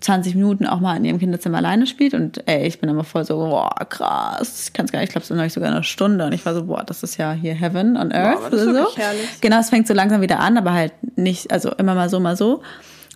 [0.00, 2.14] 20 Minuten auch mal in ihrem Kinderzimmer alleine spielt.
[2.14, 4.66] Und ey, ich bin immer voll so, boah, krass.
[4.66, 6.24] Ich kann es gar nicht, ich glaube, so noch sogar eine Stunde.
[6.24, 8.52] Und ich war so, boah, das ist ja hier Heaven on Earth.
[8.52, 8.96] ist oder so.
[8.96, 9.40] herrlich.
[9.40, 12.36] Genau, es fängt so langsam wieder an, aber halt nicht, also immer mal so, mal
[12.36, 12.62] so.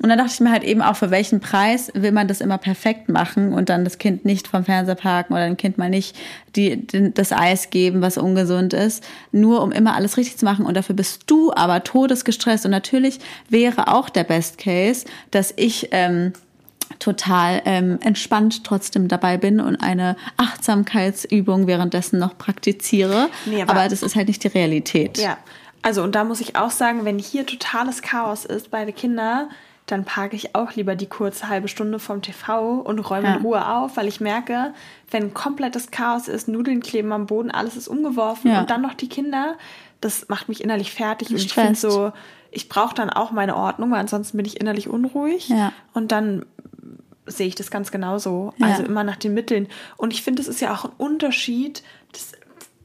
[0.03, 2.57] Und dann dachte ich mir halt eben auch, für welchen Preis will man das immer
[2.59, 6.17] perfekt machen und dann das Kind nicht vom Fernseher parken oder dem Kind mal nicht
[6.57, 10.65] die, den, das Eis geben, was ungesund ist, nur um immer alles richtig zu machen.
[10.65, 12.65] Und dafür bist du aber todesgestresst.
[12.65, 13.19] Und natürlich
[13.51, 16.33] wäre auch der Best Case, dass ich ähm,
[16.99, 23.29] total ähm, entspannt trotzdem dabei bin und eine Achtsamkeitsübung währenddessen noch praktiziere.
[23.47, 25.19] Nee, aber- aber das ist halt nicht die Realität.
[25.19, 25.37] Ja,
[25.83, 29.49] also und da muss ich auch sagen, wenn hier totales Chaos ist bei den Kindern,
[29.91, 33.35] dann parke ich auch lieber die kurze halbe Stunde vom TV und räume Ja.
[33.37, 34.73] in Ruhe auf, weil ich merke,
[35.11, 38.61] wenn komplettes Chaos ist, Nudeln kleben am Boden, alles ist umgeworfen Ja.
[38.61, 39.57] und dann noch die Kinder,
[40.01, 42.13] das macht mich innerlich fertig und ich finde so,
[42.51, 45.73] ich brauche dann auch meine Ordnung, weil ansonsten bin ich innerlich unruhig Ja.
[45.93, 46.45] und dann
[47.27, 48.55] sehe ich das ganz genauso.
[48.61, 49.69] Also immer nach den Mitteln.
[49.97, 52.33] Und ich finde, es ist ja auch ein Unterschied, das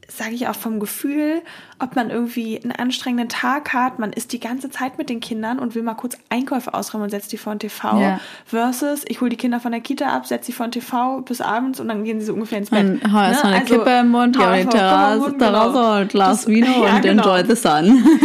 [0.08, 1.42] sage ich auch vom Gefühl,
[1.78, 5.58] ob man irgendwie einen anstrengenden Tag hat, man ist die ganze Zeit mit den Kindern
[5.58, 8.20] und will mal kurz Einkäufe ausräumen und setzt die vor den TV, Ja.
[8.46, 11.40] versus ich hole die Kinder von der Kita ab, setze sie vor den TV bis
[11.40, 12.84] abends und dann gehen sie so ungefähr ins Bett.
[12.84, 15.36] Und erst mal eine Also, Kippe im Mund, auf die Terrasse.
[15.38, 17.34] Terrasse, ein Glas Das- Vino ja, und genau.
[17.36, 18.04] enjoy the sun.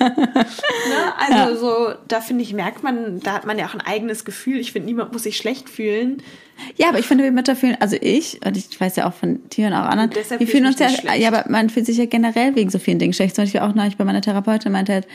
[0.00, 1.36] Ne?
[1.36, 4.58] Also so, da finde ich, merkt man, da hat man ja auch ein eigenes Gefühl.
[4.58, 6.22] Ich finde, niemand muss sich schlecht fühlen.
[6.76, 9.36] Ja, aber ich finde, wir Mütter fühlen, also ich, und ich weiß ja auch von
[9.36, 12.04] und auch anderen, Und wir fühle fühlen uns ja, ja, aber man fühlt sich ja
[12.06, 13.34] generell wegen so vielen Dingen schlecht.
[13.34, 15.08] Zum Beispiel auch neulich bei meiner Therapeutin meinte halt,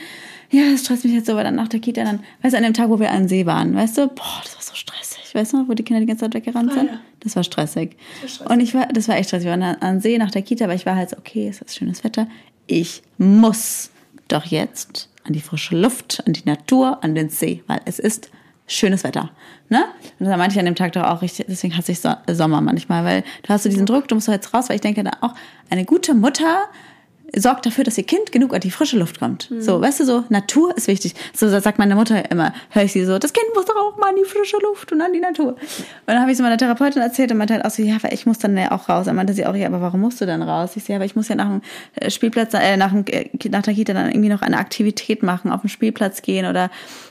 [0.50, 2.64] ja, das stresst mich jetzt so, weil dann nach der Kita dann, weißt du, an
[2.64, 5.54] dem Tag, wo wir an See waren, weißt du, boah, das war so stressig, weißt
[5.54, 6.90] du, wo die Kinder die ganze Zeit weggerannt sind?
[6.90, 7.00] Ah, ja.
[7.20, 7.96] Das war stressig.
[8.20, 8.50] war stressig.
[8.50, 9.46] Und ich war, das war echt stressig.
[9.46, 11.60] Wir waren an an See nach der Kita, aber ich war halt so, okay, es
[11.62, 12.28] ist schönes Wetter.
[12.66, 13.90] Ich muss
[14.28, 18.30] doch jetzt an die frische Luft, an die Natur, an den See, weil es ist
[18.66, 19.30] schönes Wetter.
[19.68, 19.84] Ne?
[20.18, 22.60] Und da meinte ich an dem Tag doch auch richtig, deswegen hasse ich so Sommer
[22.60, 25.02] manchmal, weil du hast so diesen Druck, du musst doch jetzt raus, weil ich denke
[25.02, 25.34] da auch,
[25.70, 26.66] eine gute Mutter
[27.40, 29.50] sorgt dafür, dass ihr Kind genug an die frische Luft kommt.
[29.58, 31.14] So, weißt du, so, Natur ist wichtig.
[31.34, 34.08] So sagt meine Mutter immer, höre ich sie so, das Kind muss doch auch mal
[34.08, 35.48] an die frische Luft und an die Natur.
[35.48, 35.58] Und
[36.06, 38.26] dann habe ich so meiner Therapeutin erzählt und meinte halt auch so, ja, aber ich
[38.26, 39.06] muss dann ja auch raus.
[39.06, 40.70] Dann meinte sie auch, ja, aber warum musst du dann raus?
[40.76, 41.62] Ich so, ja, aber ich muss ja nach dem
[41.96, 45.50] äh, Spielplatz, äh, nach, dem, äh, nach der Kita dann irgendwie noch eine Aktivität machen,
[45.50, 46.70] auf den Spielplatz gehen oder,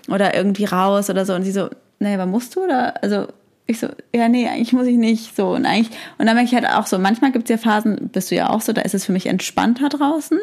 [0.09, 1.33] oder irgendwie raus oder so.
[1.33, 3.27] Und sie so, naja, aber musst du oder, also,
[3.67, 5.49] ich so, ja, nee, eigentlich muss ich nicht so.
[5.49, 8.30] Und eigentlich, und dann merke ich halt auch so, manchmal gibt es ja Phasen, bist
[8.30, 10.39] du ja auch so, da ist es für mich entspannter draußen.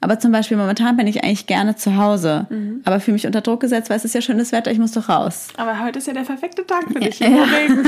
[0.00, 2.46] Aber zum Beispiel momentan bin ich eigentlich gerne zu Hause.
[2.84, 5.08] Aber für mich unter Druck gesetzt, weil es ist ja schönes Wetter, ich muss doch
[5.08, 5.48] raus.
[5.56, 7.20] Aber heute ist ja der perfekte Tag für dich.
[7.20, 7.28] Ja.
[7.28, 7.86] Regen.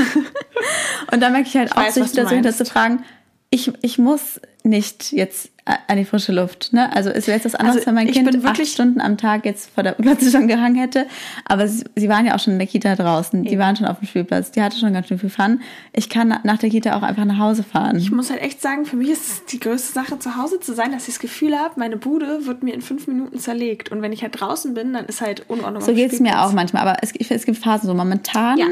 [1.11, 2.33] Und da merke ich halt auch, weiß, sich dazu meinst.
[2.33, 3.03] hinterzutragen,
[3.49, 6.73] ich, ich muss nicht jetzt an die frische Luft.
[6.73, 6.95] Ne?
[6.95, 9.17] Also es wäre jetzt was anderes, Also wenn mein Kind bin acht wirklich- Stunden am
[9.17, 11.07] Tag jetzt vor der Glotze schon gehangen hätte.
[11.45, 13.43] Aber sie, sie waren ja auch schon in der Kita draußen.
[13.43, 14.51] Die waren schon auf dem Spielplatz.
[14.51, 15.61] Die hatte schon ganz schön viel Fun.
[15.91, 17.97] Ich kann na- nach der Kita auch einfach nach Hause fahren.
[17.97, 20.73] Ich muss halt echt sagen, für mich ist es die größte Sache, zu Hause zu
[20.73, 23.91] sein, dass ich das Gefühl habe, meine Bude wird mir in fünf Minuten zerlegt.
[23.91, 25.81] Und wenn ich halt draußen bin, dann ist halt Unordnung.
[25.81, 26.87] So geht es mir auch manchmal.
[26.87, 27.95] Aber es, es gibt Phasen so.
[27.95, 28.67] Momentan Ja.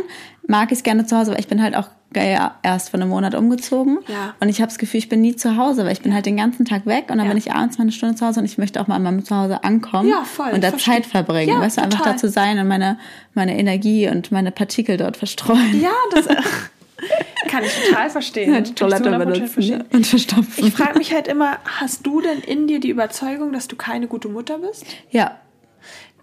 [0.48, 3.10] mag ich es gerne zu Hause, weil ich bin halt auch ja, erst vor einem
[3.10, 3.99] Monat umgezogen.
[4.08, 4.36] Ja.
[4.39, 6.38] Und ich habe das Gefühl, ich bin nie zu Hause, weil ich bin halt den
[6.38, 7.30] ganzen Tag weg und dann Ja.
[7.34, 9.26] bin ich abends mal eine Stunde zu Hause und ich möchte auch mal an meinem
[9.26, 11.49] Zuhause ankommen Ja, voll, und da verstehe Zeit verbringen.
[11.56, 12.13] Ja, weißt du, einfach total.
[12.13, 12.97] da zu sein und meine,
[13.34, 15.82] meine Energie und meine Partikel dort verstreuen.
[15.82, 16.28] Ja, das
[17.49, 18.54] kann ich total verstehen.
[18.54, 19.84] die ich zu Toilette 100% benutzen verstehen.
[19.91, 20.67] und verstopfen.
[20.67, 24.08] Ich frage mich halt immer, hast du denn in dir die Überzeugung, dass du keine
[24.08, 24.86] gute Mutter bist?
[25.12, 25.32] ja,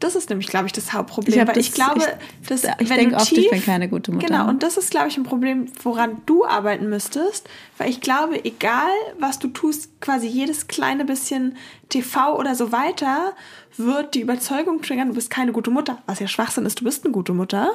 [0.01, 1.39] Das ist nämlich, glaube ich, das Hauptproblem.
[1.41, 3.63] Ich weil das- ich glaube, ich- dass ich wenn denk du oft, tief, ich bin
[3.63, 4.27] keine gute Mutter.
[4.27, 7.49] Genau, und das ist, glaube ich, ein Problem, woran du arbeiten müsstest.
[7.79, 11.57] Weil ich glaube, egal was du tust, quasi jedes kleine bisschen
[11.91, 13.35] TV oder so weiter,
[13.77, 15.99] wird die Überzeugung triggern, du bist keine gute Mutter.
[16.07, 17.71] Was ja Schwachsinn ist, du bist eine gute Mutter.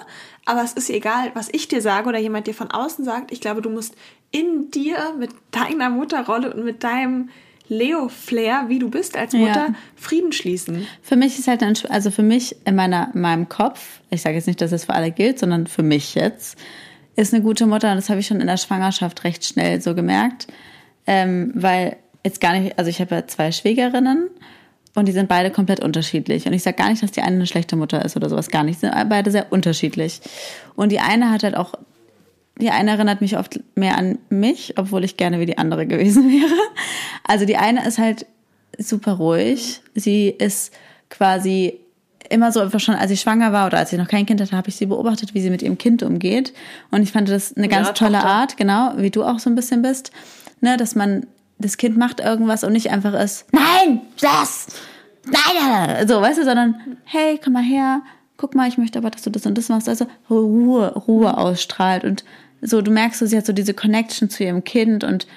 [0.46, 3.32] Aber es ist egal, was ich dir sage oder jemand dir von außen sagt.
[3.32, 3.96] Ich glaube, du musst
[4.32, 7.30] in dir mit deiner Mutterrolle und mit deinem
[7.67, 9.39] Leo-Flair, wie du bist als Ja.
[9.39, 10.88] Mutter, Frieden schließen.
[11.01, 14.36] Für mich ist halt ein, also für mich in meiner, in meinem Kopf, ich sage
[14.36, 16.58] jetzt nicht, dass es für alle gilt, sondern für mich jetzt,
[17.15, 19.95] ist eine gute Mutter, und das habe ich schon in der Schwangerschaft recht schnell so
[19.95, 20.47] gemerkt,
[21.08, 24.30] ähm, weil jetzt gar nicht, also ich habe ja zwei Schwägerinnen
[24.95, 26.45] und die sind beide komplett unterschiedlich.
[26.47, 28.63] Und ich sage gar nicht, dass die eine eine schlechte Mutter ist oder sowas, gar
[28.63, 28.82] nicht.
[28.82, 30.21] Die sind beide sehr unterschiedlich.
[30.75, 31.73] Und die eine hat halt auch
[32.60, 36.30] die eine erinnert mich oft mehr an mich, obwohl ich gerne wie die andere gewesen
[36.32, 36.60] wäre.
[37.24, 38.26] Also die eine ist halt
[38.78, 39.82] super ruhig.
[39.94, 40.74] Sie ist
[41.10, 41.80] quasi
[42.30, 44.56] immer so einfach schon, als ich schwanger war oder als ich noch kein Kind hatte,
[44.56, 46.54] habe ich sie beobachtet, wie sie mit ihrem Kind umgeht.
[46.91, 48.30] Und ich fand das eine ganz ihrer tolle Tochter.
[48.30, 50.12] Art, genau, wie du auch so ein bisschen bist,
[50.62, 51.28] ne, dass man
[51.60, 54.68] das Kind macht irgendwas und nicht einfach ist, nein, das,
[55.26, 58.02] nein, so, weißt du, sondern hey, komm mal her,
[58.38, 62.04] guck mal, ich möchte aber, dass du das und das machst, also Ruhe, Ruhe ausstrahlt
[62.04, 62.26] und
[62.65, 65.28] so, du merkst, so, sie hat so diese Connection zu ihrem Kind und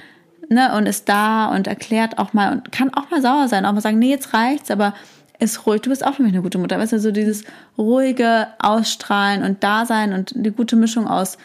[0.48, 3.72] ne, und ist da und erklärt auch mal und kann auch mal sauer sein, auch
[3.72, 4.94] mal sagen, nee, jetzt reicht's, aber
[5.40, 5.82] ist ruhig.
[5.82, 6.78] Du bist auch für mich eine gute Mutter.
[6.78, 7.44] Weißt du, so dieses
[7.76, 11.38] ruhige Ausstrahlen und Dasein und die gute Mischung aus,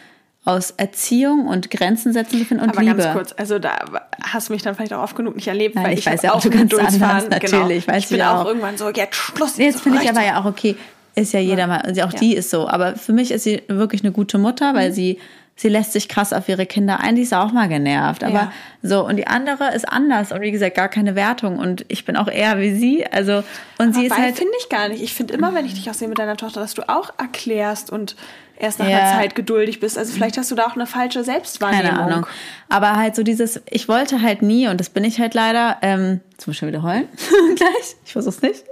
[0.44, 2.96] aus Erziehung und Grenzen setzen zu finden und Aber Liebe.
[2.96, 3.76] ganz kurz, also da
[4.22, 6.22] hast du mich dann vielleicht auch oft genug nicht erlebt, Nein, weil ich ich, weiß
[6.22, 7.58] ja auch, du kannst anders, genau.
[7.58, 8.46] natürlich, weiß ich bin auch auch.
[8.46, 9.56] irgendwann so, jetzt Schluss.
[9.58, 10.76] Jetzt finde ich aber ja auch okay,
[11.14, 12.68] ist ja jeder mal, also auch die ist so.
[12.68, 14.94] Aber für mich ist sie wirklich eine gute Mutter, weil Mhm.
[14.94, 15.18] sie,
[15.56, 18.24] sie lässt sich krass auf ihre Kinder ein, die ist auch mal genervt.
[18.24, 18.52] Aber Ja.
[18.82, 21.58] so, und die andere ist anders und wie gesagt, gar keine Wertung.
[21.58, 23.06] Und ich bin auch eher wie sie.
[23.06, 23.44] Also,
[23.78, 24.36] und sie ist halt.
[24.36, 25.02] finde ich gar nicht.
[25.02, 27.90] Ich finde immer, wenn ich dich auch sehe mit deiner Tochter, dass du auch erklärst
[27.90, 28.16] und
[28.58, 28.98] erst nach Ja.
[28.98, 29.98] einer Zeit geduldig bist.
[29.98, 31.86] Also vielleicht hast du da auch eine falsche Selbstwahrnehmung.
[31.90, 32.26] Keine Ahnung.
[32.68, 36.20] Aber halt so dieses, ich wollte halt nie, und das bin ich halt leider, ähm,
[36.32, 37.08] jetzt muss ich schon wieder heulen,
[37.56, 38.64] gleich, ich versuch's nicht.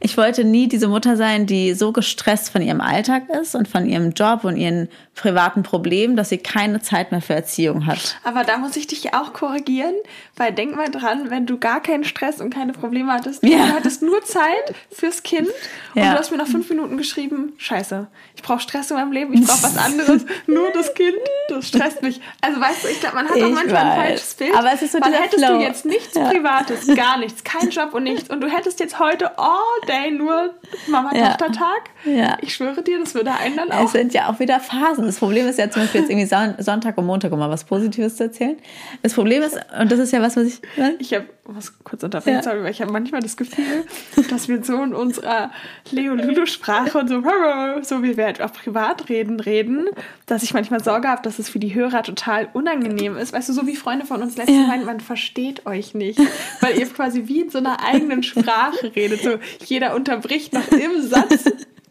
[0.00, 3.84] Ich wollte nie diese Mutter sein, die so gestresst von ihrem Alltag ist und von
[3.84, 8.16] ihrem Job und ihren privaten Problemen, dass sie keine Zeit mehr für Erziehung hat.
[8.22, 9.94] Aber da muss ich dich auch korrigieren,
[10.36, 13.58] weil denk mal dran, wenn du gar keinen Stress und keine Probleme hattest, Ja.
[13.66, 15.48] du hattest nur Zeit fürs Kind
[15.96, 16.12] und Ja.
[16.12, 19.44] du hast mir nach fünf Minuten geschrieben, scheiße, ich brauche Stress in meinem Leben, ich
[19.46, 21.14] brauche was anderes, nur das Kind,
[21.48, 22.20] das stresst mich.
[22.40, 23.96] Also weißt du, ich glaube, man hat auch Ich manchmal ein weiß.
[24.06, 24.54] falsches Bild.
[24.56, 25.58] Aber es ist so weil hättest Flow.
[25.58, 26.28] du jetzt nichts Ja.
[26.30, 30.54] Privates, gar nichts, kein Job und nichts und du hättest jetzt heute all day nur
[30.86, 32.36] Mama-Tochter-Tag, Ja.
[32.40, 33.88] ich schwöre dir, das würde einen dann Es auch...
[33.88, 35.06] sind ja auch wieder Phasen.
[35.06, 37.64] Das Problem ist ja zum Beispiel jetzt irgendwie Son Sonntag und Montag, um mal was
[37.64, 38.56] Positives zu erzählen.
[39.02, 40.60] Das Problem ist, und das ist ja was, was ich.
[40.98, 42.42] Ich habe was kurz unterbrechen, Ja.
[42.42, 43.84] sorry, weil ich habe manchmal das Gefühl,
[44.30, 45.50] dass wir so in unserer
[45.90, 47.22] Leo-Lulu-Sprache und so,
[47.82, 49.86] so wie wir halt auch privat reden, reden,
[50.26, 53.32] dass ich manchmal Sorge habe, dass es für die Hörer total unangenehm ist.
[53.32, 54.66] Weißt du, so wie Freunde von uns letztens Ja.
[54.66, 56.20] meinen, man versteht euch nicht,
[56.60, 59.22] weil ihr quasi wie in so einer eigenen Sprache redet.
[59.22, 61.44] So, jeder unterbricht noch im Satz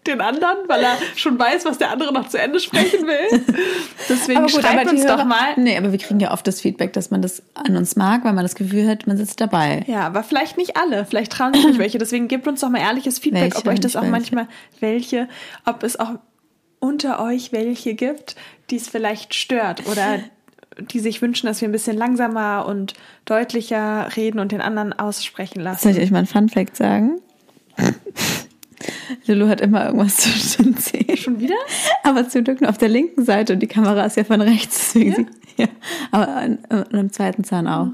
[0.08, 3.44] den anderen, weil er schon weiß, was der andere noch zu Ende sprechen will.
[4.10, 6.94] Deswegen schreibt die uns Hörer- doch mal, Nee, aber wir kriegen ja oft das Feedback,
[6.94, 9.84] dass man das an uns mag, weil man das Gefühl hat, man sitzt dabei.
[9.88, 11.06] Ja, aber vielleicht nicht alle.
[11.06, 11.98] Vielleicht trauen sich nicht welche.
[11.98, 14.12] Deswegen gebt uns doch mal ehrliches Feedback, Welche ob euch das auch welche.
[14.12, 14.48] manchmal
[14.80, 15.28] welche,
[15.66, 16.12] ob es auch
[16.80, 18.36] unter euch welche gibt,
[18.70, 20.20] die es vielleicht stört oder
[20.80, 22.94] die sich wünschen, dass wir ein bisschen langsamer und
[23.26, 25.82] deutlicher reden und den anderen aussprechen lassen.
[25.82, 27.20] Soll ich euch mal einen Fun-Fact sagen?
[29.28, 31.18] Lulu hat immer irgendwas zwischen den Zähnen.
[31.18, 31.56] Schon wieder?
[32.04, 34.94] Aber zum Glück nur auf der linken Seite und die Kamera ist ja von rechts.
[34.94, 35.16] Deswegen Ja?
[35.16, 35.68] sieht, ja.
[36.12, 37.88] Aber an, an einem zweiten Zahn auch.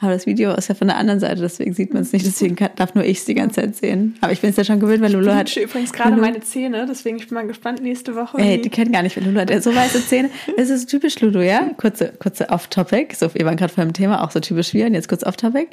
[0.00, 2.24] Aber das Video ist ja von der anderen Seite, deswegen sieht man es nicht.
[2.26, 4.16] Deswegen kann, darf nur ich es die ganze Zeit sehen.
[4.20, 5.38] Aber ich bin es ja schon gewöhnt, weil Lulu Ich hat.
[5.40, 8.38] wünsche übrigens gerade Lulu- meine Zähne, deswegen ich bin mal gespannt nächste Woche.
[8.38, 10.30] Ey, die kennen gar nicht, weil Lulu hat ja so weiße Zähne.
[10.56, 11.70] Das ist typisch Lulu, ja?
[11.76, 13.14] Kurze, kurze Off-Topic.
[13.16, 14.86] So, wir waren gerade vor dem Thema, auch so typisch wir.
[14.86, 15.68] Und jetzt kurz Off-Topic.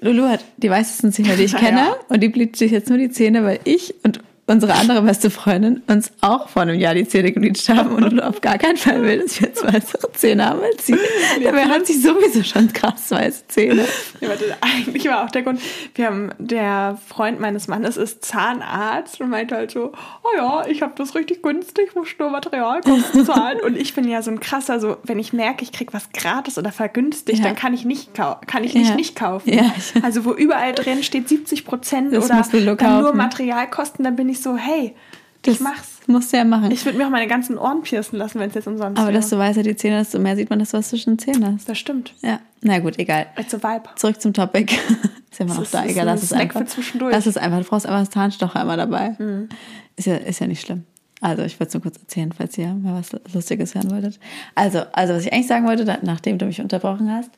[0.00, 1.58] Lulu hat die weißesten Zähne, die ich Ja.
[1.58, 1.86] kenne.
[2.08, 5.82] Und die bleicht sich jetzt nur die Zähne, weil ich und unsere andere beste Freundin
[5.86, 9.02] uns auch vor einem Jahr die Zähne gebleicht haben und Lulu auf gar keinen Fall
[9.02, 10.96] will, dass wir jetzt weißere Zähne haben als sie.
[11.44, 13.84] Dabei hat sie sowieso schon krass weiße Zähne.
[14.20, 15.60] Ja, warte, eigentlich war auch der Grund,
[15.94, 20.82] wir haben, der Freund meines Mannes ist Zahnarzt und meinte halt so, oh ja, ich
[20.82, 23.60] habe das richtig günstig, muss nur Materialkosten zahlen.
[23.60, 26.58] und ich bin ja so ein krasser, so, wenn ich merke, ich krieg was gratis
[26.58, 27.44] oder vergünstigt, Ja.
[27.44, 28.94] dann kann ich nicht, kann ich nicht Ja.
[28.96, 29.52] nicht kaufen.
[29.52, 29.72] Ja.
[30.02, 32.60] Also wo überall drin steht 70 Prozent oder du
[33.02, 33.14] nur.
[33.14, 34.94] Materialkosten, dann bin ich so, hey,
[35.46, 36.00] ich mach's.
[36.06, 36.70] musst du ja machen.
[36.72, 39.18] Ich würde mir auch meine ganzen Ohren piercen lassen, wenn es jetzt umsonst Aber wäre.
[39.20, 41.68] desto weißer die Zähne, desto mehr sieht man das, was zwischen den Zähnen hast.
[41.68, 42.12] das stimmt.
[42.22, 43.26] Ja, na gut, egal.
[43.38, 43.88] It's a vibe.
[43.96, 44.74] Zurück zum Topic.
[45.30, 46.62] ist ja immer noch ist- da, egal, lass es einfach.
[47.10, 47.58] Lass es einfach.
[47.60, 49.16] Du brauchst einfach das Zahnstocher immer dabei.
[49.96, 50.84] Ist, ja, ist ja nicht schlimm.
[51.20, 54.20] Also, ich wollte es nur kurz erzählen, falls ihr mal was Lustiges hören wolltet.
[54.54, 57.30] Also, also was ich eigentlich sagen wollte, da- nachdem du mich unterbrochen hast,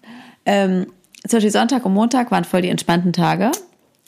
[0.46, 0.86] ähm,
[1.28, 3.50] zum Beispiel Sonntag und Montag waren voll die entspannten Tage.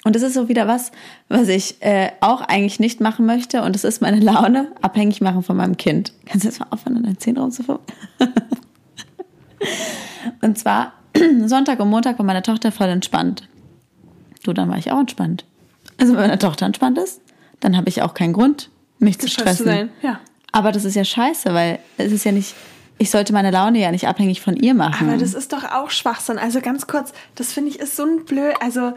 [0.04, 0.90] Und das ist so wieder was,
[1.28, 3.62] was ich äh, auch eigentlich nicht machen möchte.
[3.62, 6.12] Und das ist meine Laune abhängig machen von meinem Kind.
[6.26, 7.84] Kannst du jetzt mal aufhören, an deinen Zähnen rumzufummeln?
[10.40, 10.92] Und zwar
[11.46, 13.48] Sonntag und Montag war meine Tochter voll entspannt.
[14.44, 15.44] Du, dann war ich auch entspannt.
[15.98, 17.20] Also wenn meine Tochter entspannt ist,
[17.60, 19.88] dann habe ich auch keinen Grund, mich zu Gestresst zu stressen.
[19.88, 20.20] sein, ja.
[20.50, 22.54] Aber das ist ja scheiße, weil es ist ja nicht,
[22.98, 25.08] ich sollte meine Laune ja nicht abhängig von ihr machen.
[25.08, 26.38] Aber das ist doch auch Schwachsinn.
[26.38, 28.54] Also ganz kurz, das finde ich ist so ein blöd.
[28.60, 28.94] Also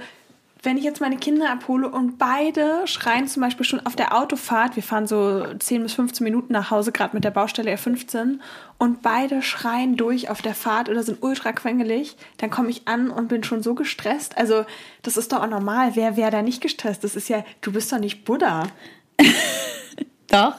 [0.65, 4.75] wenn ich jetzt meine Kinder abhole und beide schreien zum Beispiel schon auf der Autofahrt,
[4.75, 8.39] wir fahren so 10 bis 15 Minuten nach Hause, gerade mit der Baustelle R15,
[8.77, 13.09] und beide schreien durch auf der Fahrt oder sind ultra quengelig, dann komme ich an
[13.11, 14.37] und bin schon so gestresst.
[14.37, 14.65] Also
[15.03, 15.95] das ist doch auch normal.
[15.95, 17.03] Wer wäre da nicht gestresst?
[17.03, 18.63] Das ist ja, du bist doch nicht Buddha.
[20.27, 20.55] Doch.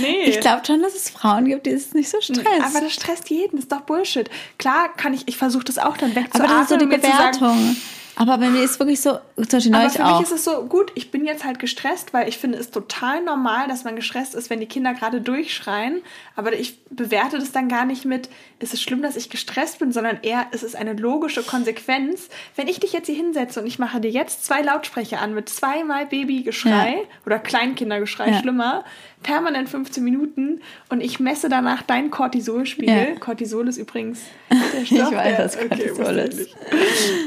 [0.00, 0.24] Nee.
[0.24, 2.46] Ich glaube schon, dass es Frauen gibt, die es nicht so stresst.
[2.60, 4.28] Aber das stresst jeden, das ist doch Bullshit.
[4.58, 6.50] Klar kann ich, ich versuche das auch dann Aber wegzuatmen.
[6.50, 7.76] das ist so die zu sagen, Bewertung.
[8.16, 10.20] Aber bei mir ist wirklich so, zum Beispiel Aber für auch.
[10.20, 13.22] mich ist es so, gut, ich bin jetzt halt gestresst, weil ich finde es total
[13.22, 16.02] normal, dass man gestresst ist, wenn die Kinder gerade durchschreien.
[16.36, 18.28] Aber ich bewerte das dann gar nicht mit,
[18.62, 22.28] ist es schlimm, dass ich gestresst bin, sondern eher, es ist eine logische Konsequenz.
[22.56, 25.48] Wenn ich dich jetzt hier hinsetze und ich mache dir jetzt zwei Lautsprecher an mit
[25.48, 27.08] zweimal Babygeschrei Ja.
[27.26, 28.40] oder Kleinkindergeschrei, Ja.
[28.40, 28.84] schlimmer,
[29.22, 32.94] permanent 15 Minuten und ich messe danach deinen Cortisolspiegel.
[33.14, 33.18] Ja.
[33.20, 34.20] Cortisol ist übrigens
[34.50, 36.56] der Stoff, Ich weiß, was Cortisol ich ist.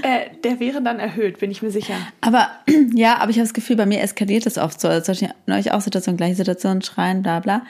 [0.01, 1.95] Äh, der wäre dann erhöht, bin ich mir sicher.
[2.21, 2.49] Aber
[2.93, 4.87] ja, aber ich habe das Gefühl, bei mir eskaliert das oft so.
[4.87, 5.13] Also
[5.45, 7.61] neulich auch Situation, gleiche Situation, schreien, bla bla.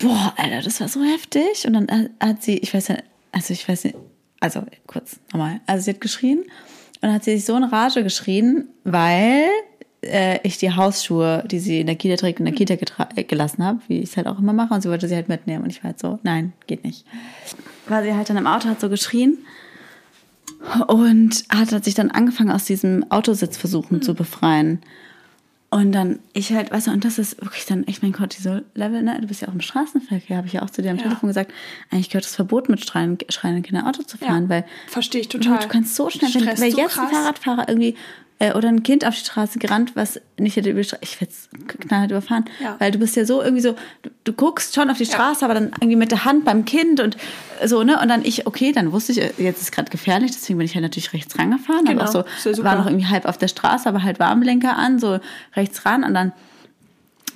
[0.00, 1.66] Boah, Alter, das war so heftig.
[1.66, 2.96] Und dann hat- sie, ich weiß ja,
[3.32, 3.96] also ich weiß nicht,
[4.40, 5.60] also kurz nochmal.
[5.66, 6.48] Also sie hat geschrien und
[7.02, 9.44] dann hat sie sich so in Rage geschrien, weil
[10.02, 12.74] äh, ich die Hausschuhe, die sie in der Kita trägt, in der Kita
[13.16, 14.72] äh, gelassen habe, wie ich es halt auch immer mache.
[14.74, 15.64] Und sie wollte sie halt mitnehmen.
[15.64, 17.04] Und ich war halt so, nein, geht nicht.
[17.88, 19.38] War sie halt dann im Auto, hat so geschrien
[20.88, 24.80] und hat, hat sich dann angefangen, aus diesem Autositz versuchen zu befreien.
[25.72, 29.18] Und dann, ich halt, weißt du, und das ist wirklich dann echt mein Cortisol-Level, ne?
[29.20, 31.04] Du bist ja auch im Straßenverkehr, habe ich ja auch zu dir am Ja.
[31.04, 31.52] Telefon gesagt,
[31.92, 35.28] eigentlich gehört es verboten, mit schreien, schreienden Kindern Auto zu fahren, Ja, weil verstehe ich
[35.28, 35.60] du, total.
[35.60, 37.10] du kannst so schnell, wenn, wenn so jetzt ein krass.
[37.12, 37.94] Fahrradfahrer irgendwie
[38.40, 41.20] äh, oder ein Kind auf die Straße gerannt, was nicht hätte über die Straße, ich
[41.20, 41.32] werde
[41.86, 42.74] knallhart überfahren, Ja.
[42.80, 45.54] weil du bist ja so irgendwie so, du, du guckst schon auf die Straße, aber
[45.54, 47.16] dann irgendwie mit der Hand beim Kind und
[47.64, 48.00] so, ne?
[48.00, 50.74] Und dann ich, okay, dann wusste ich, äh, jetzt ist gerade gefährlich, deswegen bin ich
[50.74, 53.48] halt natürlich rechts rangefahren, Genau, aber auch so, ja war noch irgendwie halb auf der
[53.48, 55.20] Straße, aber halt Warnblinker an, so
[55.54, 56.32] rechts ran und dann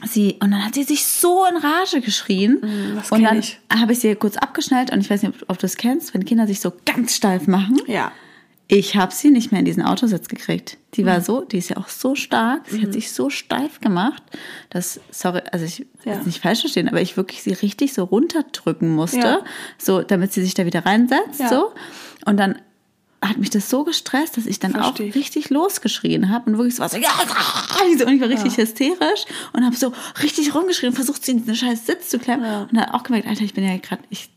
[0.07, 3.43] sie und dann hat sie sich so in Rage geschrien Mm, und dann
[3.81, 6.25] habe ich sie kurz abgeschnallt und ich weiß nicht, ob, ob du es kennst, wenn
[6.25, 7.81] Kinder sich so ganz steif machen.
[7.87, 8.13] Ja.
[8.67, 10.79] Ich habe sie nicht mehr in diesen Autositz gekriegt.
[10.95, 11.07] Die Mhm.
[11.07, 14.23] war so, die ist ja auch so stark, sie hat sich so steif gemacht,
[14.71, 16.21] dass, sorry, also ich will Ja.
[16.25, 19.39] nicht falsch verstehen, aber ich wirklich sie richtig so runterdrücken musste, Ja.
[19.77, 21.49] so damit sie sich da wieder reinsetzt, Ja.
[21.51, 21.73] so.
[22.25, 22.59] Und dann
[23.21, 25.15] hat mich das so gestresst, dass ich dann Versteh auch ich.
[25.15, 27.09] richtig losgeschrien habe und wirklich so war so, ja,
[27.99, 31.39] so, und ich war richtig hysterisch und habe so richtig rumgeschrien und versucht, sie in
[31.39, 32.63] diesen scheiß Sitz zu klemmen Ja.
[32.63, 34.31] und dann auch gemerkt, Alter, ich bin ja gerade, ich,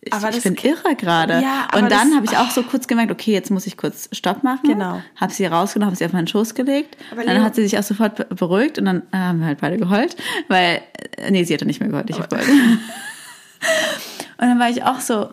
[0.00, 1.34] ich, Aber ich bin irre gerade.
[1.42, 4.42] Ja, und dann habe ich auch so kurz gemerkt, okay, jetzt muss ich kurz Stopp
[4.44, 4.68] machen.
[4.68, 5.02] Genau.
[5.16, 6.96] Habe sie rausgenommen, habe sie auf meinen Schoß gelegt.
[7.10, 9.46] Aber dann Leo- hat sie sich auch sofort be- beruhigt und dann äh, haben wir
[9.46, 10.16] halt beide geheult,
[10.48, 10.80] weil,
[11.16, 12.48] äh, nee, sie hat dann nicht mehr geheult, ich habe geheult.
[14.38, 15.30] und dann war ich auch so,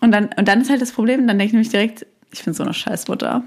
[0.00, 2.52] und dann, und dann ist halt das Problem, dann denke ich nämlich direkt, ich bin
[2.52, 3.42] so eine Scheißmutter.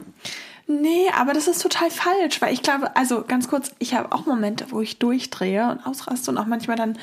[0.69, 4.25] Nee, aber das ist total falsch, weil ich glaube, also ganz kurz, ich habe auch
[4.25, 6.97] Momente, wo ich durchdrehe und ausraste und auch manchmal dann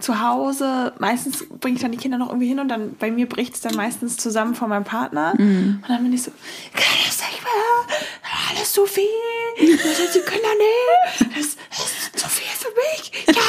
[0.00, 3.28] zu Hause, meistens bringe ich dann die Kinder noch irgendwie hin und dann bei mir
[3.28, 5.34] bricht es dann meistens zusammen von meinem Partner.
[5.38, 6.30] Und dann bin ich so,
[6.72, 7.98] kann das nicht mehr?
[8.50, 9.04] Alles zu viel.
[9.58, 11.26] Das sind die Kinder, nee.
[11.36, 13.12] Das ist zu viel für mich.
[13.28, 13.42] Ja,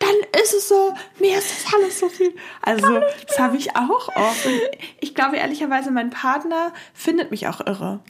[0.00, 0.92] dann ist es so.
[1.20, 2.32] Mir ist das alles zu viel.
[2.62, 4.46] Also, das habe ich auch oft.
[4.46, 4.60] Und
[5.00, 8.00] ich glaube ehrlicherweise, mein Partner findet mich auch irre.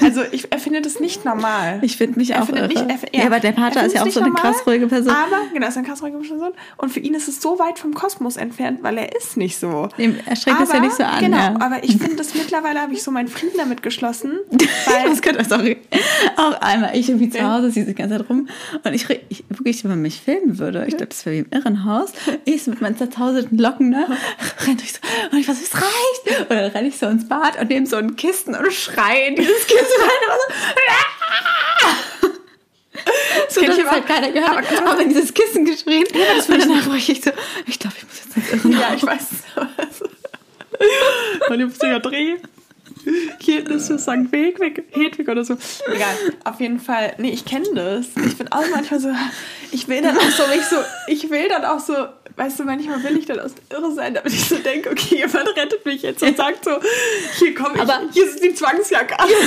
[0.00, 1.80] Also ich, er findet es nicht normal.
[1.82, 2.66] Ich finde mich Er auch irre.
[2.68, 2.80] nicht-
[3.12, 5.12] er- ja, aber der Vater er ist ja auch so eine krass ruhige Person.
[5.12, 6.52] Aber, genau, ist eine krass ruhige Person.
[6.78, 9.88] Und für ihn ist es so weit vom Kosmos entfernt, weil er ist nicht so.
[9.98, 11.54] Ihm erschreckt es ja nicht so an, Genau, ja.
[11.60, 14.38] aber ich finde das mittlerweile habe ich so meinen Frieden damit geschlossen.
[14.86, 15.76] Weil das könnte sorry.
[16.36, 18.48] Auch einmal, ich irgendwie zu Hause, sie die ganze Zeit rum
[18.82, 21.46] und ich, ich wirklich, wenn man mich filmen würde, ich glaube, das wäre wie im
[21.52, 22.10] Irrenhaus,
[22.44, 24.06] ich so mit meinen zerzausenden Locken, ne,
[24.66, 24.98] renn durch so,
[25.30, 26.40] und ich so, es reicht.
[26.40, 29.36] Und dann renne ich so ins Bad und nehme so ein Kissen und schreie in
[29.36, 32.28] dieses Kissen rein und so,
[33.48, 36.04] so kenn dass ich es halt keiner gehört hat, aber in dieses Kissen geschrien.
[36.04, 37.30] und danach war ich so,
[37.66, 38.82] ich glaube, ich muss jetzt ins Irrenhaus.
[38.82, 39.26] ja, ich weiß.
[41.48, 42.36] Meine Psychiatrie.
[42.36, 42.38] Hier
[43.54, 44.32] ist das St.
[44.32, 45.56] Hedwig, Hedwig oder so.
[45.92, 47.14] Egal, auf jeden Fall.
[47.18, 48.06] Nee, ich kenne das.
[48.26, 49.08] Ich bin auch manchmal so,
[49.72, 50.76] ich will dann auch so, ich so,
[51.08, 51.94] ich will dann auch so,
[52.36, 55.48] weißt du, manchmal will ich dann aus irre sein, damit ich so denke, okay, jemand
[55.56, 56.72] rettet mich jetzt und sagt so,
[57.38, 59.28] hier komm ich, Aber- hier ist die Zwangsjacke an.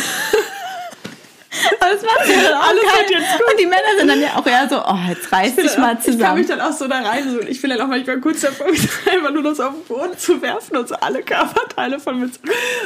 [1.91, 3.51] Das macht ja dann auch Alles wird jetzt gut.
[3.51, 6.03] Und die Männer sind dann ja auch eher so, oh, jetzt reiß dich mal Ich
[6.05, 6.37] kann zusammen.
[6.39, 8.81] mich dann auch so da rein ich will dann auch manchmal kurz davor, mich
[9.11, 12.31] einfach nur noch so auf den Boden zu werfen und so alle Körperteile von mir
[12.31, 12.39] zu.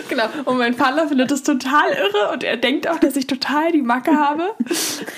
[0.10, 0.26] Genau.
[0.46, 3.82] Und mein Vater findet das total irre und er denkt auch, dass ich total die
[3.82, 4.50] Macke habe.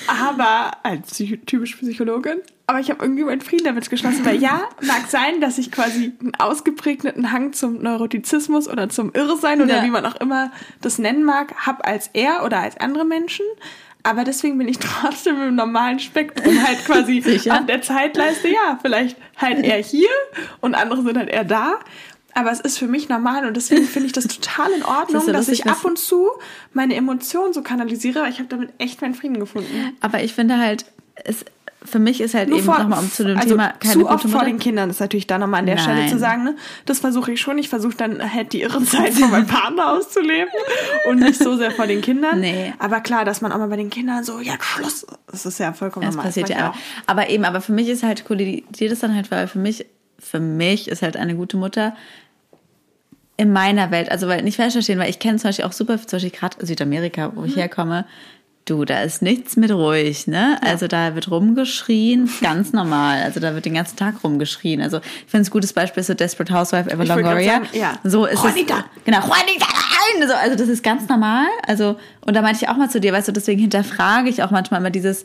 [0.08, 2.42] Aber als typisch Psychologin.
[2.68, 6.14] Aber ich habe irgendwie meinen Frieden damit geschlossen, weil ja, mag sein, dass ich quasi
[6.20, 9.84] einen ausgeprägten Hang zum Neurotizismus oder zum Irrsein oder Ja.
[9.84, 10.52] wie man auch immer
[10.82, 13.46] das nennen mag, habe als er oder als andere Menschen.
[14.02, 17.60] Aber deswegen bin ich trotzdem im normalen Spektrum halt quasi Sicher?
[17.60, 18.48] auf der Zeitleiste.
[18.50, 20.10] Ja, vielleicht halt eher hier
[20.62, 21.80] und andere sind halt eher da.
[22.34, 25.32] Aber es ist für mich normal und deswegen finde ich das total in Ordnung, so
[25.32, 26.32] dass lustig, ich ab und zu
[26.74, 29.96] meine Emotionen so kanalisiere, weil ich habe damit echt meinen Frieden gefunden.
[30.02, 30.86] Aber ich finde halt,
[31.24, 31.46] es,
[31.86, 34.32] für mich ist halt eben nochmal um zu dem also Thema keine zu oft vor
[34.32, 34.46] Mutter.
[34.46, 36.10] den Kindern ist natürlich da nochmal an der Stelle Nein.
[36.10, 36.56] zu sagen, ne?
[36.86, 37.58] Das versuche ich schon.
[37.58, 40.50] Ich versuche dann halt die irren Zeit von meinem Partner auszuleben
[41.10, 42.40] und nicht so sehr vor den Kindern.
[42.40, 42.74] Nee.
[42.80, 45.06] Aber klar, dass man auch mal bei den Kindern so, ja, Schluss.
[45.32, 46.28] Das ist ja vollkommen Das normal.
[46.30, 46.76] passiert mach ja auch.
[47.08, 49.86] Aber eben, aber für mich ist halt kollidiert es dann halt, weil für mich,
[50.20, 51.96] für mich ist halt eine gute Mutter
[53.38, 55.98] in meiner Welt, also weil nicht falsch verstehen, weil ich kenne zum Beispiel auch super,
[56.00, 57.48] zum Beispiel gerade Südamerika, wo Mhm.
[57.48, 58.06] ich herkomme,
[58.66, 60.58] du, da ist nichts mit ruhig, ne?
[60.62, 63.22] Also da wird rumgeschrien, ganz normal.
[63.24, 64.82] Also da wird den ganzen Tag rumgeschrien.
[64.82, 67.54] Also ich finde, ein gutes Beispiel ist so Desperate Housewife gerade Longoria.
[67.54, 67.94] sagen, ja.
[68.04, 68.80] So ist Juanita.
[68.80, 69.04] es.
[69.06, 70.28] Genau, Juanita, nein!
[70.28, 71.46] So, also das ist ganz normal.
[71.68, 74.52] Also, und da meinte ich auch mal zu dir, weißt du, deswegen hinterfrage ich auch
[74.52, 75.24] manchmal immer dieses,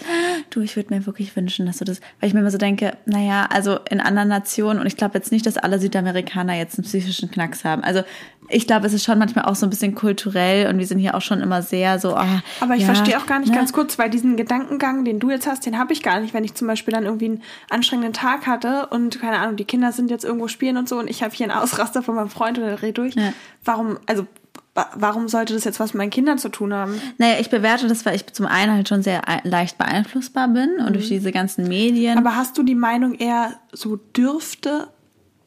[0.51, 2.97] du, ich würde mir wirklich wünschen, dass du das, weil ich mir immer so denke,
[3.07, 6.85] naja, also in anderen Nationen, und ich glaube jetzt nicht, dass alle Südamerikaner jetzt einen
[6.85, 7.83] psychischen Knacks haben.
[7.83, 8.03] Also
[8.51, 11.15] ich glaube, es ist schon manchmal auch so ein bisschen kulturell und wir sind hier
[11.15, 13.57] auch schon immer sehr so, ah, Aber ich ja, verstehe auch gar nicht ne?
[13.57, 16.45] ganz kurz, weil diesen Gedankengang, den du jetzt hast, den habe ich gar nicht, wenn
[16.45, 20.11] ich zum Beispiel dann irgendwie einen anstrengenden Tag hatte und keine Ahnung, die Kinder sind
[20.11, 22.65] jetzt irgendwo spielen und so und ich habe hier einen Ausraster von meinem Freund und
[22.65, 23.15] der dreht durch.
[23.15, 23.33] Ja.
[23.65, 24.27] Warum, also
[24.75, 27.01] wa- warum sollte das jetzt was mit meinen Kindern zu tun haben?
[27.19, 30.95] Naja, ich bewerte das, weil ich zum einen halt schon sehr leicht beeinflussbar bin und
[30.95, 32.19] durch diese ganzen Medien.
[32.19, 34.89] Aber hast du die Meinung eher so dürfte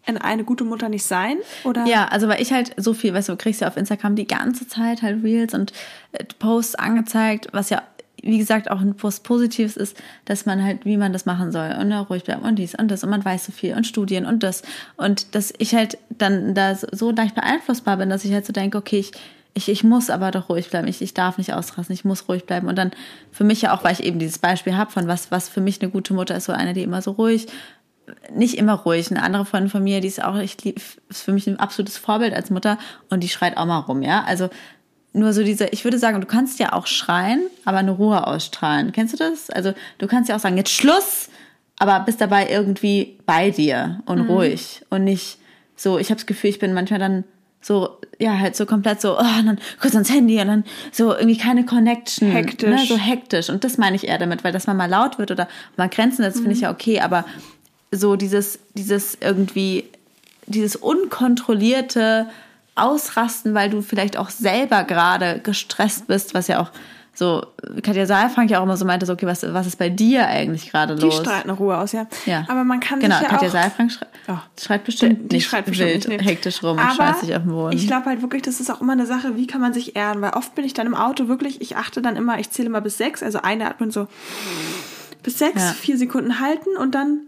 [0.06, 1.38] eine gute Mutter nicht sein?
[1.64, 1.86] Oder?
[1.86, 4.68] Ja, also weil ich halt so viel, weißt du, kriegst ja auf Instagram die ganze
[4.68, 5.74] Zeit halt Reels und
[6.12, 7.82] äh, Posts angezeigt, was ja,
[8.22, 11.76] wie gesagt, auch ein Post Positives ist, dass man halt, wie man das machen soll
[11.80, 14.26] und ne, ruhig bleiben und dies und das und man weiß so viel und Studien
[14.26, 14.62] und das
[14.98, 18.54] und dass ich halt dann da so- so leicht beeinflussbar bin, dass ich halt so
[18.54, 19.12] denke, okay, ich
[19.56, 20.88] ich, ich muss aber doch ruhig bleiben.
[20.88, 21.94] Ich, ich darf nicht ausrasten.
[21.94, 22.68] Ich muss ruhig bleiben.
[22.68, 22.90] Und dann
[23.32, 25.80] für mich ja auch, weil ich eben dieses Beispiel habe von was, was für mich
[25.80, 27.46] eine gute Mutter ist, so eine, die immer so ruhig,
[28.34, 29.10] nicht immer ruhig.
[29.12, 31.98] Eine andere Freundin von mir, die ist auch, ich lieb, ist für mich ein absolutes
[31.98, 32.78] Vorbild als Mutter
[33.10, 34.24] und die schreit auch mal rum, ja.
[34.24, 34.50] Also
[35.14, 38.92] nur so diese, ich würde sagen, du kannst ja auch schreien, aber eine Ruhe ausstrahlen.
[38.92, 39.50] Kennst du das?
[39.50, 41.30] Also du kannst ja auch sagen, jetzt Schluss,
[41.78, 45.38] aber bist dabei irgendwie bei dir und ruhig und nicht
[45.76, 47.24] so, ich habe das Gefühl, ich bin manchmal dann
[47.62, 51.14] so, ja, halt so komplett so, oh, und dann kurz ans Handy und dann so
[51.14, 52.30] irgendwie keine Connection.
[52.30, 52.70] Hektisch.
[52.70, 53.50] Ne, so hektisch.
[53.50, 55.48] Und das meine ich eher damit, weil dass man mal laut wird oder
[55.78, 57.26] mal Grenzen setzt, finde ich ja okay, aber
[57.96, 59.86] so dieses, dieses irgendwie,
[60.48, 62.28] dieses unkontrollierte
[62.76, 66.72] Ausrasten, weil du vielleicht auch selber gerade gestresst bist, was ja auch
[67.16, 67.46] so,
[67.84, 70.72] Katja Saalfrank ja auch immer so meinte, so, okay, was, was ist bei dir eigentlich
[70.72, 71.18] gerade Die los?
[71.18, 72.08] strahlt eine Ruhe aus, ja.
[72.26, 72.44] Ja.
[72.48, 73.54] Aber man kann genau, sich ja Katja auch...
[73.54, 73.92] Saalfrank
[74.28, 74.38] Oh.
[74.60, 77.44] schreit bestimmt die nicht schreit bestimmt wild, nicht, hektisch rum und Aber schmeißt sich auf
[77.44, 77.76] den Boden.
[77.78, 80.22] Ich glaube halt wirklich, das ist auch immer eine Sache, wie kann man sich ehren,
[80.22, 82.82] weil oft bin ich dann im Auto wirklich, ich achte dann immer, ich zähle mal
[82.82, 84.08] bis sechs, also einatmen so
[85.24, 85.74] bis sechs, Ja.
[85.74, 87.20] vier Sekunden halten und dann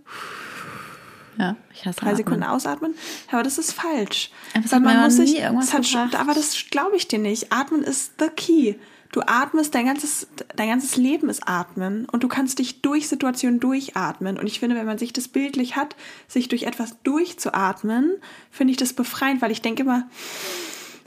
[1.37, 2.17] ja, ich hasse drei Atmen.
[2.17, 2.93] Sekunden ausatmen.
[3.31, 4.31] Aber das ist falsch.
[4.53, 6.15] Aber es Weil man muss sich, das hat gebracht.
[6.15, 7.51] aber das glaube ich dir nicht.
[7.51, 8.75] Atmen ist the key.
[9.11, 10.27] Du atmest, dein ganzes,
[10.57, 14.37] dein ganzes Leben ist Atmen und du kannst dich durch Situationen durchatmen.
[14.37, 15.95] Und ich finde, wenn man sich das bildlich hat,
[16.27, 18.11] sich durch etwas durchzuatmen,
[18.51, 20.07] finde ich das befreiend, weil ich denke immer,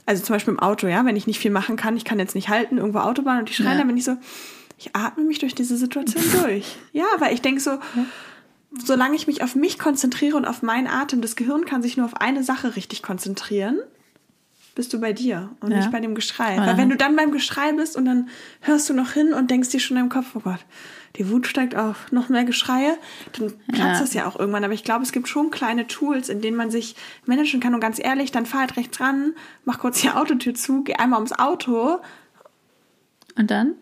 [0.07, 2.33] Also zum Beispiel im Auto, ja, wenn ich nicht viel machen kann, ich kann jetzt
[2.33, 3.77] nicht halten, irgendwo Autobahn und die schreien, Ja.
[3.77, 4.17] dann bin ich so,
[4.79, 6.77] ich atme mich durch diese Situation durch.
[6.93, 7.77] Ja, weil ich denke so,
[8.71, 12.05] solange ich mich auf mich konzentriere und auf meinen Atem, das Gehirn kann sich nur
[12.05, 13.79] auf eine Sache richtig konzentrieren,
[14.75, 15.77] bist du bei dir und Ja.
[15.77, 16.55] nicht bei dem Geschrei.
[16.57, 18.29] Weil wenn du dann beim Geschrei bist und dann
[18.61, 20.59] hörst du noch hin und denkst dir schon im Kopf, oh Gott,
[21.17, 22.95] die Wut steigt auf, noch mehr Geschreie,
[23.37, 24.03] dann platzt Ja.
[24.03, 24.63] es ja auch irgendwann.
[24.63, 26.95] Aber ich glaube, es gibt schon kleine Tools, in denen man sich
[27.25, 27.73] managen kann.
[27.73, 29.33] Und ganz ehrlich, dann fahr halt rechts ran,
[29.65, 31.99] mach kurz die Autotür zu, geh einmal ums Auto,
[33.37, 33.73] Und dann?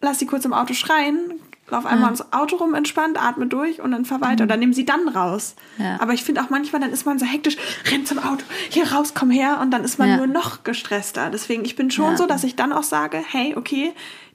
[0.00, 1.32] lass sie kurz im Auto schreien,
[1.70, 4.44] lauf einmal ums Auto rum entspannt, atme durch und dann fahr weiter.
[4.44, 5.54] Oder nimm sie dann raus.
[5.78, 6.00] Ja.
[6.00, 7.56] Aber ich finde auch manchmal, dann ist man so hektisch,
[7.90, 10.16] renn zum Auto, hier raus, komm her und dann ist man Ja.
[10.16, 11.30] nur noch gestresster.
[11.30, 12.16] Deswegen, ich bin schon Ja.
[12.16, 13.92] so, dass ich dann auch sage, hey, okay,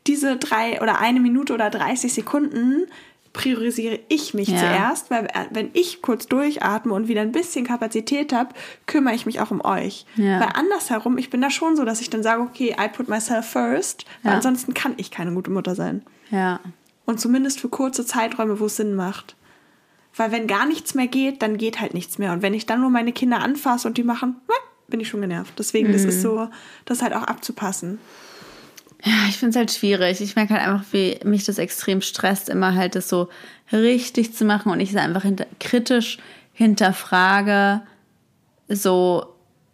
[0.07, 2.87] diese drei oder eine Minute oder 30 Sekunden
[3.31, 8.31] priorisiere ich mich zuerst, weil äh, wenn ich kurz durchatme und wieder ein bisschen Kapazität
[8.31, 8.53] habe,
[8.85, 10.05] kümmere ich mich auch um euch.
[10.15, 13.47] Weil andersherum, ich bin da schon so, dass ich dann sage, okay, I put myself
[13.47, 16.03] first, weil ansonsten kann ich keine gute Mutter sein.
[16.29, 16.59] Ja.
[17.05, 19.35] Und zumindest für kurze Zeiträume, wo es Sinn macht.
[20.15, 22.31] Weil wenn gar nichts mehr geht, dann geht halt nichts mehr.
[22.33, 24.35] Und wenn ich dann nur meine Kinder anfasse und die machen,
[24.87, 25.53] bin ich schon genervt.
[25.57, 26.09] Deswegen, das Mhm.
[26.09, 26.49] ist so,
[26.85, 27.97] das halt auch abzupassen.
[29.03, 30.21] Ja, ich finde es halt schwierig.
[30.21, 33.27] Ich merke halt einfach, wie mich das extrem stresst, immer halt das so
[33.71, 36.19] richtig zu machen und ich es einfach hinter, kritisch
[36.53, 37.81] hinterfrage.
[38.69, 39.25] So,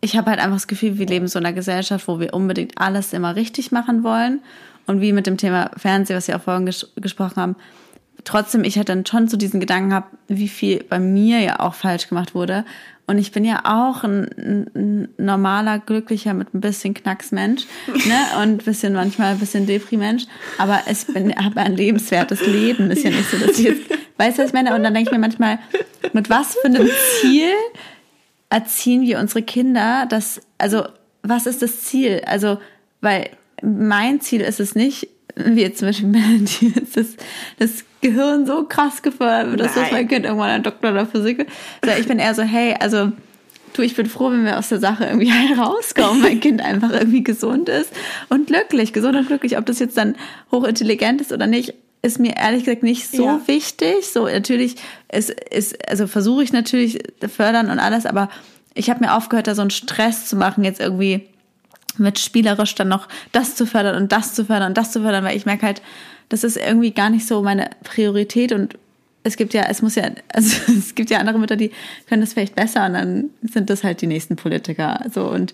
[0.01, 2.77] ich habe halt einfach das Gefühl, wir leben in so einer Gesellschaft, wo wir unbedingt
[2.80, 4.41] alles immer richtig machen wollen.
[4.89, 7.55] Und wie mit dem Thema Fernsehen, was wir auch vorhin ges gesprochen haben,
[8.23, 11.75] trotzdem ich halt dann schon so diesen Gedanken habe, wie viel bei mir ja auch
[11.75, 12.65] falsch gemacht wurde.
[13.05, 18.41] Und ich bin ja auch ein, ein, normaler, glücklicher, mit ein bisschen Knacksmensch, ne?
[18.41, 20.23] Und bisschen manchmal ein bisschen Depri-Mensch.
[20.57, 22.89] Aber ich bin, habe ein lebenswertes Leben.
[22.89, 23.83] Ist ja nicht so, dass ich jetzt,
[24.17, 24.73] weißt du, was ich meine?
[24.73, 25.59] Und dann denke ich mir manchmal,
[26.13, 26.89] mit was für einem
[27.21, 27.51] Ziel
[28.49, 30.87] erziehen wir unsere Kinder, dass, also,
[31.21, 32.23] was ist das Ziel?
[32.25, 32.57] Also,
[33.01, 33.29] weil
[33.62, 36.16] mein Ziel ist es nicht, wie jetzt zum Beispiel
[36.84, 37.07] ist das,
[37.57, 41.38] das Gehirn so krass gefördert wird, dass das mein Kind irgendwann ein Doktor der Physik
[41.39, 41.49] wird.
[41.82, 43.12] Also ich bin eher so, hey, also,
[43.74, 47.24] du, ich bin froh, wenn wir aus der Sache irgendwie rauskommen, mein Kind einfach irgendwie
[47.24, 47.91] gesund ist
[48.30, 49.57] und glücklich, gesund und glücklich.
[49.57, 50.16] Ob das jetzt dann
[50.51, 53.41] hochintelligent ist oder nicht, ist mir ehrlich gesagt nicht so Ja.
[53.45, 54.07] wichtig.
[54.12, 54.76] So natürlich
[55.12, 58.30] ist, ist also versuche ich natürlich fördern und alles, aber
[58.74, 61.28] ich habe mir aufgehört, da so einen Stress zu machen, jetzt irgendwie
[61.99, 65.23] mit spielerisch dann noch das zu fördern und das zu fördern und das zu fördern,
[65.23, 65.81] weil ich merke halt,
[66.29, 68.77] das ist irgendwie gar nicht so meine Priorität und
[69.23, 71.71] es gibt ja, es muss ja, also es gibt ja andere Mütter, die
[72.07, 75.03] können das vielleicht besser und dann sind das halt die nächsten Politiker.
[75.13, 75.53] So und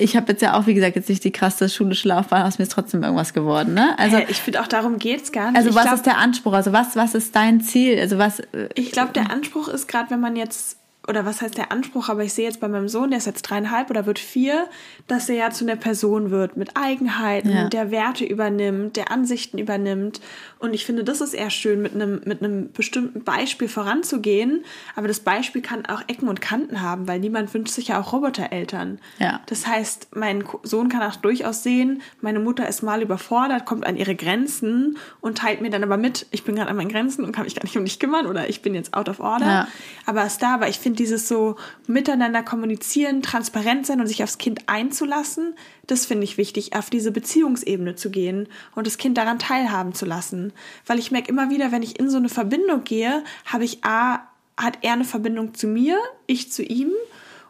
[0.00, 2.62] ich habe jetzt ja auch, wie gesagt, jetzt nicht die krasse schulische Laufbahn, aus mir
[2.62, 3.74] ist trotzdem irgendwas geworden.
[3.74, 3.98] Ne?
[3.98, 5.58] Also, ich finde auch darum geht's gar nicht.
[5.58, 6.52] also was glaub, ist der Anspruch?
[6.52, 7.98] Also was, was ist dein Ziel?
[7.98, 8.38] Also was?
[8.38, 10.77] äh, Ich glaube, der Anspruch ist gerade, wenn man jetzt,
[11.08, 13.42] oder was heißt der Anspruch, aber ich sehe jetzt bei meinem Sohn, der ist jetzt
[13.42, 14.68] dreieinhalb oder wird vier,
[15.06, 17.68] dass er ja zu einer Person wird mit Eigenheiten, Ja.
[17.68, 20.20] der Werte übernimmt, der Ansichten übernimmt.
[20.58, 24.64] Und ich finde, das ist eher schön, mit einem, mit einem bestimmten Beispiel voranzugehen.
[24.96, 28.12] Aber das Beispiel kann auch Ecken und Kanten haben, weil niemand wünscht sich ja auch
[28.12, 28.98] Robotereltern.
[29.18, 29.40] Ja.
[29.46, 33.96] Das heißt, mein Sohn kann auch durchaus sehen, meine Mutter ist mal überfordert, kommt an
[33.96, 37.32] ihre Grenzen und teilt mir dann aber mit, ich bin gerade an meinen Grenzen und
[37.32, 39.46] kann mich gar nicht um dich kümmern oder ich bin jetzt out of order.
[39.46, 39.68] Ja.
[40.04, 44.22] Aber es ist da, aber ich finde dieses so miteinander kommunizieren, transparent sein und sich
[44.22, 45.54] aufs Kind einzulassen,
[45.86, 50.04] das finde ich wichtig, auf diese Beziehungsebene zu gehen und das Kind daran teilhaben zu
[50.04, 50.52] lassen.
[50.86, 54.20] Weil ich merke immer wieder, wenn ich in so eine Verbindung gehe, habe ich A,
[54.56, 56.92] hat er eine Verbindung zu mir, ich zu ihm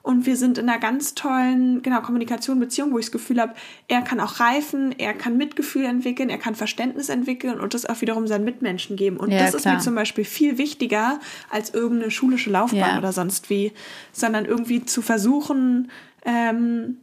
[0.08, 3.52] und wir sind in einer ganz tollen genau, Kommunikation, Beziehung, wo ich das Gefühl habe,
[3.88, 8.00] er kann auch reifen, er kann Mitgefühl entwickeln, er kann Verständnis entwickeln und das auch
[8.00, 9.18] wiederum seinen Mitmenschen geben.
[9.18, 9.82] Und Ja, das ist mir klar.
[9.82, 12.96] zum Beispiel viel wichtiger als irgendeine schulische Laufbahn Ja.
[12.98, 13.72] oder sonst wie,
[14.12, 15.90] sondern irgendwie zu versuchen,
[16.24, 16.96] ähm,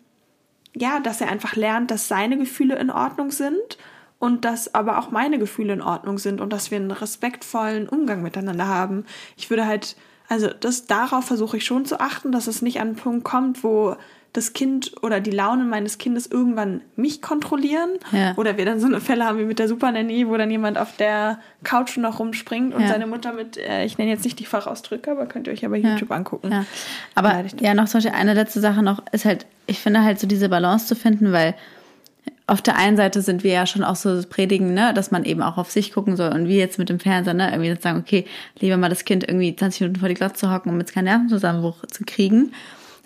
[0.76, 3.78] ja, dass er einfach lernt, dass seine Gefühle in Ordnung sind
[4.18, 8.24] und dass aber auch meine Gefühle in Ordnung sind und dass wir einen respektvollen Umgang
[8.24, 9.06] miteinander haben.
[9.38, 9.96] Ich würde halt,
[10.30, 13.64] also das darauf versuche ich schon zu achten, dass es nicht an einen Punkt kommt,
[13.64, 13.96] wo
[14.34, 18.34] das Kind oder die Laune meines Kindes irgendwann mich kontrollieren Ja.
[18.36, 20.98] oder wir dann so eine Fälle haben wie mit der Supernanny, wo dann jemand auf
[20.98, 22.90] der Couch noch rumspringt und Ja.
[22.90, 25.78] seine Mutter mit, äh, ich nenne jetzt nicht die Fachausdrücke, aber könnt ihr euch aber
[25.78, 26.52] YouTube angucken.
[26.52, 26.66] Ja.
[27.16, 30.28] Aber ja, noch zum Beispiel eine letzte Sache noch ist halt, ich finde halt so
[30.28, 31.56] diese Balance zu finden, weil
[32.48, 35.42] auf der einen Seite sind wir ja schon auch so predigen, ne, dass man eben
[35.42, 38.00] auch auf sich gucken soll und wie jetzt mit dem Fernseher, ne, irgendwie jetzt sagen,
[38.00, 38.26] okay,
[38.60, 41.06] lieber mal das Kind irgendwie 20 Minuten vor die Glotze zu hocken, um jetzt keinen
[41.06, 42.52] Nervenzusammenbruch zu kriegen.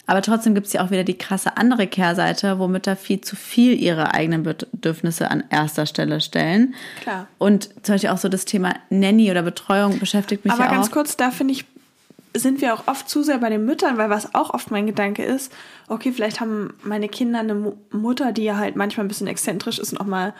[0.07, 3.79] Aber trotzdem gibt's ja auch wieder die krasse andere Kehrseite, wo Mütter viel zu viel
[3.79, 6.73] ihre eigenen Bedürfnisse an erster Stelle stellen.
[7.01, 7.27] Klar.
[7.37, 10.87] Und zum Beispiel auch so das Thema Nanny oder Betreuung beschäftigt mich Aber ja ganz
[10.87, 10.91] auch.
[10.91, 11.65] kurz, da finde ich,
[12.35, 15.23] sind wir auch oft zu sehr bei den Müttern, weil was auch oft mein Gedanke
[15.23, 15.51] ist,
[15.87, 19.93] okay, vielleicht haben meine Kinder eine Mutter, die ja halt manchmal ein bisschen exzentrisch ist
[19.93, 20.33] und auch mal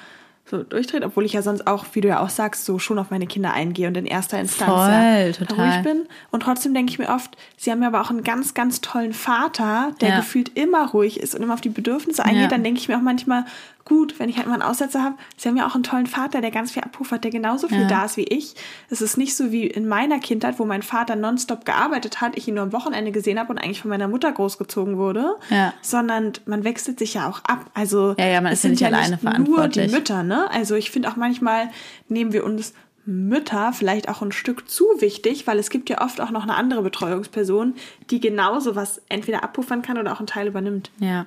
[0.45, 3.11] so durchdreht, obwohl ich ja sonst auch, wie du ja auch sagst, so schon auf
[3.11, 5.69] meine Kinder eingehe und in erster Instanz Voll, ja total.
[5.69, 6.07] ruhig bin.
[6.31, 9.13] Und trotzdem denke ich mir oft, sie haben ja aber auch einen ganz, ganz tollen
[9.13, 10.15] Vater, der Ja.
[10.17, 12.41] gefühlt immer ruhig ist und immer auf die Bedürfnisse eingeht.
[12.43, 12.47] Ja.
[12.47, 13.45] Dann denke ich mir auch manchmal,
[13.89, 16.39] gut, wenn ich halt mal einen Aussetzer habe, sie haben ja auch einen tollen Vater,
[16.39, 17.87] der ganz viel abpuffert, der genauso viel Ja.
[17.87, 18.53] da ist wie ich.
[18.89, 22.47] Es ist nicht so wie in meiner Kindheit, wo mein Vater nonstop gearbeitet hat, ich
[22.47, 25.73] ihn nur am Wochenende gesehen habe und eigentlich von meiner Mutter großgezogen wurde, Ja.
[25.81, 27.69] sondern man wechselt sich ja auch ab.
[27.73, 29.91] Also Ja, ja, man es ist ja nicht alleine nur die verantwortlich.
[29.91, 30.49] Mütter, ne?
[30.51, 31.69] Also ich finde auch manchmal
[32.07, 32.73] nehmen wir uns
[33.05, 36.53] Mütter vielleicht auch ein Stück zu wichtig, weil es gibt ja oft auch noch eine
[36.55, 37.73] andere Betreuungsperson,
[38.11, 40.91] die genauso was entweder abpuffern kann oder auch einen Teil übernimmt.
[40.99, 41.25] Ja.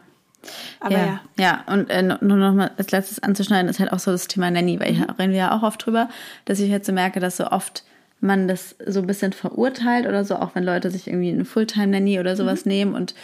[0.81, 1.21] Aber ja.
[1.39, 1.65] ja.
[1.67, 4.79] und äh, nur noch mal als letztes anzuschneiden ist halt auch so das Thema Nanny,
[4.81, 5.03] weil Mhm.
[5.11, 6.09] ich reden wir ja auch oft drüber,
[6.45, 7.85] dass ich jetzt so merke, dass so oft
[8.21, 12.21] man das so ein bisschen verurteilt oder so, auch wenn Leute sich irgendwie eine Fulltime-Nanny
[12.21, 12.37] oder Mhm.
[12.37, 13.15] sowas nehmen und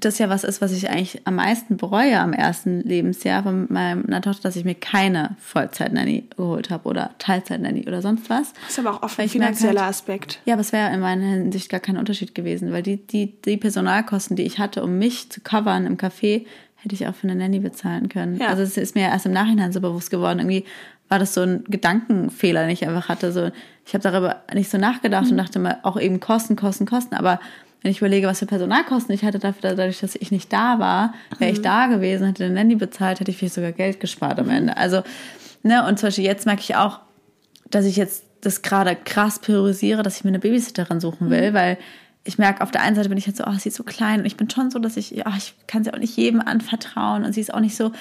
[0.00, 4.20] das ja was ist, was ich eigentlich am meisten bereue am ersten Lebensjahr von meiner
[4.22, 8.52] Tochter, dass ich mir keine Vollzeit-Nanny geholt habe oder Teilzeit-Nanny oder sonst was.
[8.62, 10.40] Das ist aber auch oft ein finanzieller halt- Aspekt.
[10.44, 13.56] Ja, aber es wäre in meiner Hinsicht gar kein Unterschied gewesen, weil die, die, die
[13.56, 16.46] Personalkosten, die ich hatte, um mich zu covern im Café,
[16.76, 18.38] hätte ich auch für eine Nanny bezahlen können.
[18.38, 18.48] Ja.
[18.48, 20.38] Also es ist mir erst im Nachhinein so bewusst geworden.
[20.38, 20.64] Irgendwie
[21.10, 23.32] war das so ein Gedankenfehler, den ich einfach hatte.
[23.32, 23.50] So,
[23.84, 25.30] ich habe darüber nicht so nachgedacht Mhm.
[25.32, 27.14] und dachte mal, auch eben Kosten, Kosten, Kosten.
[27.16, 27.40] Aber
[27.82, 31.14] wenn ich überlege, was für Personalkosten ich hatte dafür, dadurch, dass ich nicht da war,
[31.38, 31.56] wäre Mhm.
[31.56, 34.44] ich da gewesen, hätte eine Nanny bezahlt, hätte ich vielleicht sogar Geld gespart Mhm.
[34.44, 34.76] am Ende.
[34.76, 35.02] Also,
[35.62, 37.00] ne, und zum Beispiel jetzt merke ich auch,
[37.70, 41.30] dass ich jetzt das gerade krass priorisiere, dass ich mir eine Babysitterin suchen Mhm.
[41.30, 41.78] will, weil
[42.24, 44.20] ich merke, auf der einen Seite bin ich jetzt so, oh, sie ist so klein
[44.20, 47.24] und ich bin schon so, dass ich, ja, ich kann sie auch nicht jedem anvertrauen
[47.24, 47.92] und sie ist auch nicht so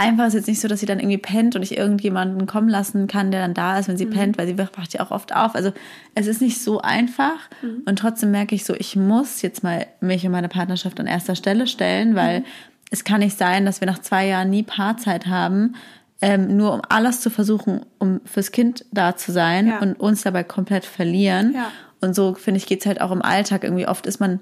[0.00, 0.24] einfach.
[0.24, 3.06] Es ist jetzt nicht so, dass sie dann irgendwie pennt und ich irgendjemanden kommen lassen
[3.06, 5.54] kann, der dann da ist, wenn sie pennt, weil sie wacht ja auch oft auf.
[5.54, 5.72] Also
[6.14, 7.38] es ist nicht so einfach
[7.84, 11.34] und trotzdem merke ich so, ich muss jetzt mal mich und meine Partnerschaft an erster
[11.36, 12.44] Stelle stellen, weil
[12.90, 15.74] es kann nicht sein, dass wir nach zwei Jahren nie Paarzeit haben,
[16.22, 19.78] ähm, nur um alles zu versuchen, um fürs Kind da zu sein Ja.
[19.78, 21.52] und uns dabei komplett verlieren.
[21.54, 21.70] Ja.
[22.00, 23.64] Und so, finde ich, geht's halt auch im Alltag.
[23.64, 24.40] Irgendwie oft ist man,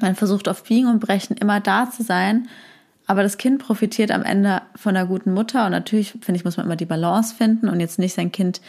[0.00, 2.48] man versucht auf Biegen und Brechen immer da zu sein,
[3.08, 5.64] aber das Kind profitiert am Ende von einer guten Mutter.
[5.64, 8.60] Und natürlich, finde ich, muss man immer die Balance finden und jetzt nicht sein Kind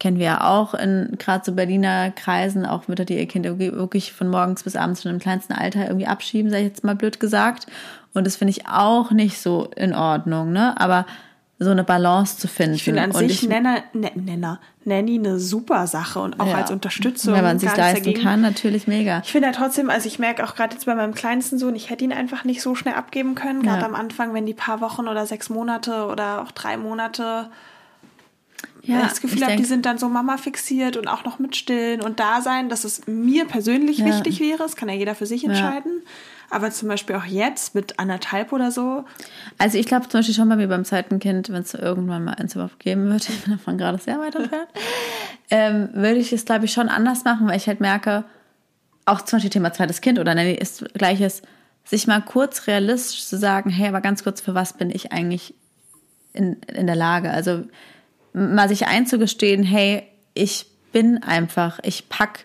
[0.00, 4.12] kennen wir ja auch in gerade so Berliner Kreisen, auch Mütter, die ihr Kind wirklich
[4.12, 7.20] von morgens bis abends schon im kleinsten Alter irgendwie abschieben, sage ich jetzt mal blöd
[7.20, 7.68] gesagt.
[8.12, 10.78] Und das finde ich auch nicht so in Ordnung, ne?
[10.80, 11.06] Aber
[11.60, 12.74] so eine Balance zu finden.
[12.74, 16.56] Ich finde an und sich Nenner, ne, Nenner, Nanny eine super Sache und auch Ja.
[16.56, 17.32] als Unterstützung.
[17.34, 18.22] wenn man sich leisten dagegen.
[18.22, 19.22] kann, natürlich mega.
[19.24, 21.90] Ich finde ja trotzdem, also ich merke auch gerade jetzt bei meinem kleinsten Sohn, ich
[21.90, 23.62] hätte ihn einfach nicht so schnell abgeben können.
[23.62, 23.86] Gerade Ja.
[23.86, 27.48] am Anfang, wenn die paar Wochen oder sechs Monate oder auch drei Monate
[28.82, 31.38] Ja, ich das Gefühl ich habe, die sind dann so Mama fixiert und auch noch
[31.38, 34.06] mit stillen und da sein, dass es mir persönlich Ja.
[34.06, 34.58] wichtig wäre.
[34.58, 36.02] Das kann ja jeder für sich entscheiden.
[36.54, 39.04] Aber zum Beispiel auch jetzt mit anderthalb oder so.
[39.58, 42.34] Also ich glaube zum Beispiel schon bei mir beim zweiten Kind, wenn es irgendwann mal
[42.34, 44.68] eins überhaupt geben ich bin davon gerade sehr weit entfernt,
[45.50, 48.24] ähm, würde ich es, glaube ich, schon anders machen, weil ich halt merke,
[49.04, 51.42] auch zum Beispiel Thema zweites Kind oder Nanny ist gleiches,
[51.84, 55.54] sich mal kurz realistisch zu sagen, hey, aber ganz kurz, für was bin ich eigentlich
[56.34, 57.32] in, in der Lage?
[57.32, 57.64] Also
[58.32, 62.44] mal sich einzugestehen, hey, ich bin einfach, ich pack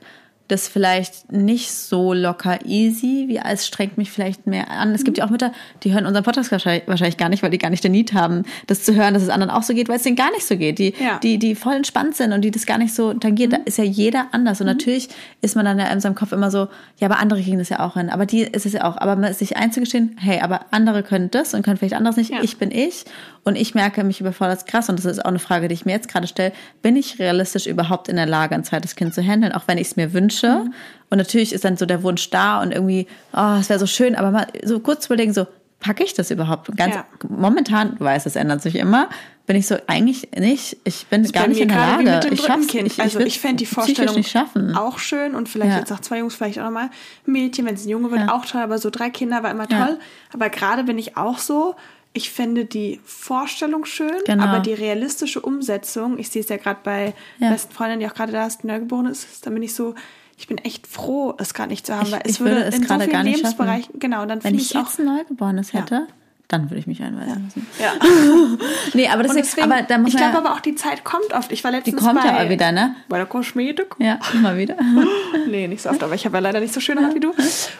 [0.49, 4.93] das vielleicht nicht so locker easy, wie es strengt mich vielleicht mehr an.
[4.93, 7.57] Es gibt ja auch Mütter, die hören unseren Podcast wahrscheinlich, wahrscheinlich gar nicht, weil die
[7.59, 9.97] gar nicht den Need haben, das zu hören, dass es anderen auch so geht, weil
[9.97, 10.79] es denen gar nicht so geht.
[10.79, 11.19] Die, Ja.
[11.19, 13.53] die, die voll entspannt sind und die das gar nicht so tangiert.
[13.53, 14.59] Da ist ja jeder anders.
[14.59, 15.09] Und natürlich
[15.41, 17.79] ist man dann ja in seinem Kopf immer so, ja, aber andere kriegen das ja
[17.79, 18.09] auch hin.
[18.09, 18.97] Aber die ist es ja auch.
[18.97, 22.31] Aber sich einzugestehen, hey, aber andere können das und können vielleicht anderes nicht.
[22.31, 22.41] Ja.
[22.41, 23.05] Ich bin ich.
[23.43, 24.89] Und ich merke, mich überfordert es krass.
[24.89, 26.51] Und das ist auch eine Frage, die ich mir jetzt gerade stelle.
[26.81, 29.87] Bin ich realistisch überhaupt in der Lage, ein zweites Kind zu handeln, auch wenn ich
[29.87, 30.65] es mir wünsche?
[31.09, 34.15] Und natürlich ist dann so der Wunsch da und irgendwie, oh, es wäre so schön,
[34.15, 35.47] aber mal so kurz zu überlegen, so,
[35.79, 36.75] packe ich das überhaupt?
[36.75, 37.05] Ganz Ja.
[37.29, 39.09] momentan, du weißt, es ändert sich immer,
[39.47, 40.77] bin ich so eigentlich nicht.
[40.83, 42.27] Ich bin gar bei nicht in der Lage.
[42.31, 42.85] ich schaff's, Kind.
[42.85, 44.75] Ich, also ich, ich, fände die Vorstellung nicht schaffen.
[44.75, 45.79] auch schön und vielleicht Ja.
[45.79, 46.91] jetzt nach zwei Jungs vielleicht auch nochmal
[47.25, 48.33] Mädchen, wenn es ein Junge wird, Ja.
[48.35, 49.97] auch toll, aber so drei Kinder war immer toll.
[50.33, 51.75] Aber gerade bin ich auch so,
[52.13, 54.43] ich fände die Vorstellung schön, Genau.
[54.43, 57.49] aber die realistische Umsetzung, ich sehe es ja gerade bei Ja.
[57.51, 59.93] besten Freundin, die auch gerade da ist, die neugeboren ist, dann bin ich so,
[60.37, 62.65] ich bin echt froh, es gerade nicht zu haben, Ich- weil es ich würde würde
[62.69, 63.57] es in so gerade vielen gar nicht schaffen.
[63.57, 66.07] Lebensbereichen, genau, und dann Wenn finde ich ich auch, jetzt ein Neugeborenes hätte,
[66.47, 67.67] dann würde ich mich einweisen müssen.
[67.79, 67.93] ja.
[68.95, 71.31] Nee, aber deswegen, deswegen, aber da muss ich glaube ja, aber auch, die Zeit kommt
[71.33, 71.51] oft.
[71.51, 72.95] Ich war die letztens kommt bei, ja auch wieder, ne?
[73.07, 73.95] bei der Kosmetik.
[73.99, 74.75] Ja, immer wieder.
[75.47, 77.33] nee, nicht so oft, aber ich habe ja leider nicht so schöne Haut wie du.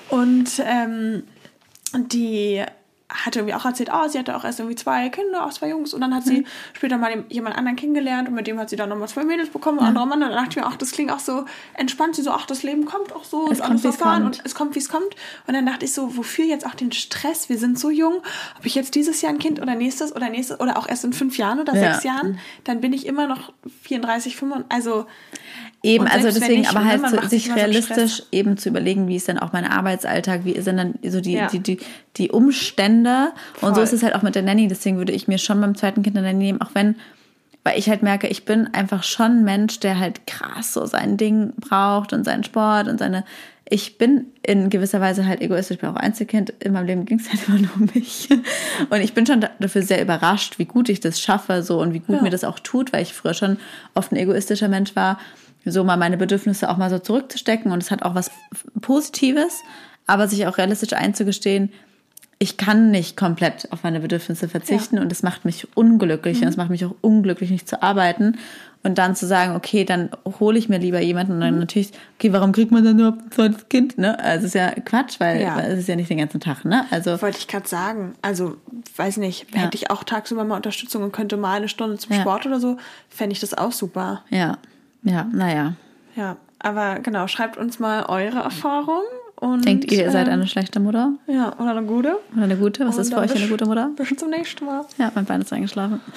[0.10, 1.24] Und ähm,
[1.98, 2.64] die
[3.12, 5.96] hat irgendwie auch erzählt, oh, sie hatte auch erst irgendwie zwei Kinder, auch zwei Jungs.
[5.96, 8.90] Und dann hat sie später mal jemand anderen kennengelernt und mit dem hat sie dann
[8.90, 10.22] nochmal zwei Mädels bekommen, ein anderer Mann.
[10.22, 12.16] Und dann dachte ich mir, ach, das klingt auch so entspannt.
[12.16, 14.24] Sie so, ach, das Leben kommt auch so Es und kommt, alles wie es erfahren
[14.24, 14.38] kommt.
[14.40, 15.16] und es kommt, wie es kommt.
[15.48, 17.50] Und dann dachte ich so, wofür jetzt auch den Stress?
[17.50, 18.22] Wir sind so jung.
[18.60, 21.14] Ob ich jetzt dieses Jahr ein Kind oder nächstes oder nächstes oder auch erst in
[21.14, 21.92] fünf Jahren oder Ja.
[21.94, 23.52] sechs Jahren, dann bin ich immer noch
[23.86, 24.72] 34, 35.
[24.72, 25.08] Also
[25.82, 28.28] Eben, also deswegen, nicht, aber ne, halt so, sich so realistisch Stress.
[28.34, 31.48] eben zu überlegen, wie ist denn auch mein Arbeitsalltag, wie sind dann so die, Ja.
[31.48, 31.80] die, die,
[32.18, 33.32] die Umstände.
[33.62, 33.84] Und so Voll.
[33.84, 34.68] ist es halt auch mit der Nanny.
[34.68, 36.96] Deswegen würde ich mir schon beim zweiten Kind eine Nanny nehmen, auch wenn,
[37.64, 41.16] weil ich halt merke, ich bin einfach schon ein Mensch, der halt krass so sein
[41.18, 43.24] Ding braucht und seinen Sport und seine.
[43.72, 46.50] Ich bin in gewisser Weise halt egoistisch, ich bin auch Einzelkind.
[46.60, 48.28] In meinem Leben ging es halt immer nur um mich.
[48.90, 51.94] Und ich bin schon da- dafür sehr überrascht, wie gut ich das schaffe so und
[51.94, 52.22] wie gut Ja.
[52.24, 53.58] mir das auch tut, weil ich früher schon
[53.94, 55.20] oft ein egoistischer Mensch war,
[55.66, 57.72] so mal meine Bedürfnisse auch mal so zurückzustecken.
[57.72, 58.32] Und es hat auch was
[58.82, 59.62] Positives,
[60.08, 61.72] aber sich auch realistisch einzugestehen,
[62.42, 66.56] ich kann nicht komplett auf meine Bedürfnisse verzichten und es macht mich unglücklich und es
[66.56, 68.38] macht mich auch unglücklich, nicht zu arbeiten.
[68.82, 72.32] Und dann zu sagen, okay, dann hole ich mir lieber jemanden und dann natürlich, okay,
[72.32, 74.18] warum kriegt man dann nur ein zweites Kind, ne?
[74.24, 75.60] Also es ist ja Quatsch, weil Ja.
[75.60, 76.86] es ist ja nicht den ganzen Tag, ne?
[76.90, 78.14] Also wollte ich gerade sagen.
[78.22, 78.56] Also,
[78.96, 79.64] weiß nicht, Ja.
[79.64, 82.22] hätte ich auch tagsüber mal Unterstützung und könnte mal eine Stunde zum Ja.
[82.22, 82.78] Sport oder so,
[83.10, 84.24] fände ich das auch super.
[84.30, 84.58] ja,
[85.04, 85.74] ja, naja.
[86.16, 89.04] Ja, aber genau, schreibt uns mal eure Erfahrung.
[89.36, 92.18] Und, Denkt ihr, ihr seid ähm, eine schlechte Mutter Ja, oder eine gute.
[92.34, 92.86] oder eine gute?
[92.86, 93.90] Was Und ist für euch eine gute Mutter?
[93.96, 94.86] Bis zum nächsten Mal.
[94.98, 96.02] Ja, mein Bein ist eingeschlafen.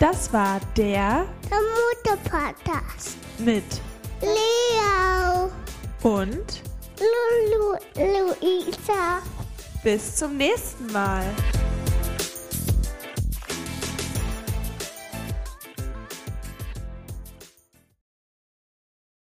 [0.00, 1.58] Das war der Der
[2.12, 3.16] Mutter-Podcast.
[3.38, 3.62] mit
[4.20, 5.50] Leo.
[6.02, 6.62] und
[6.98, 7.76] Lulu.
[7.96, 9.20] Luisa.
[9.82, 11.22] bis zum nächsten Mal.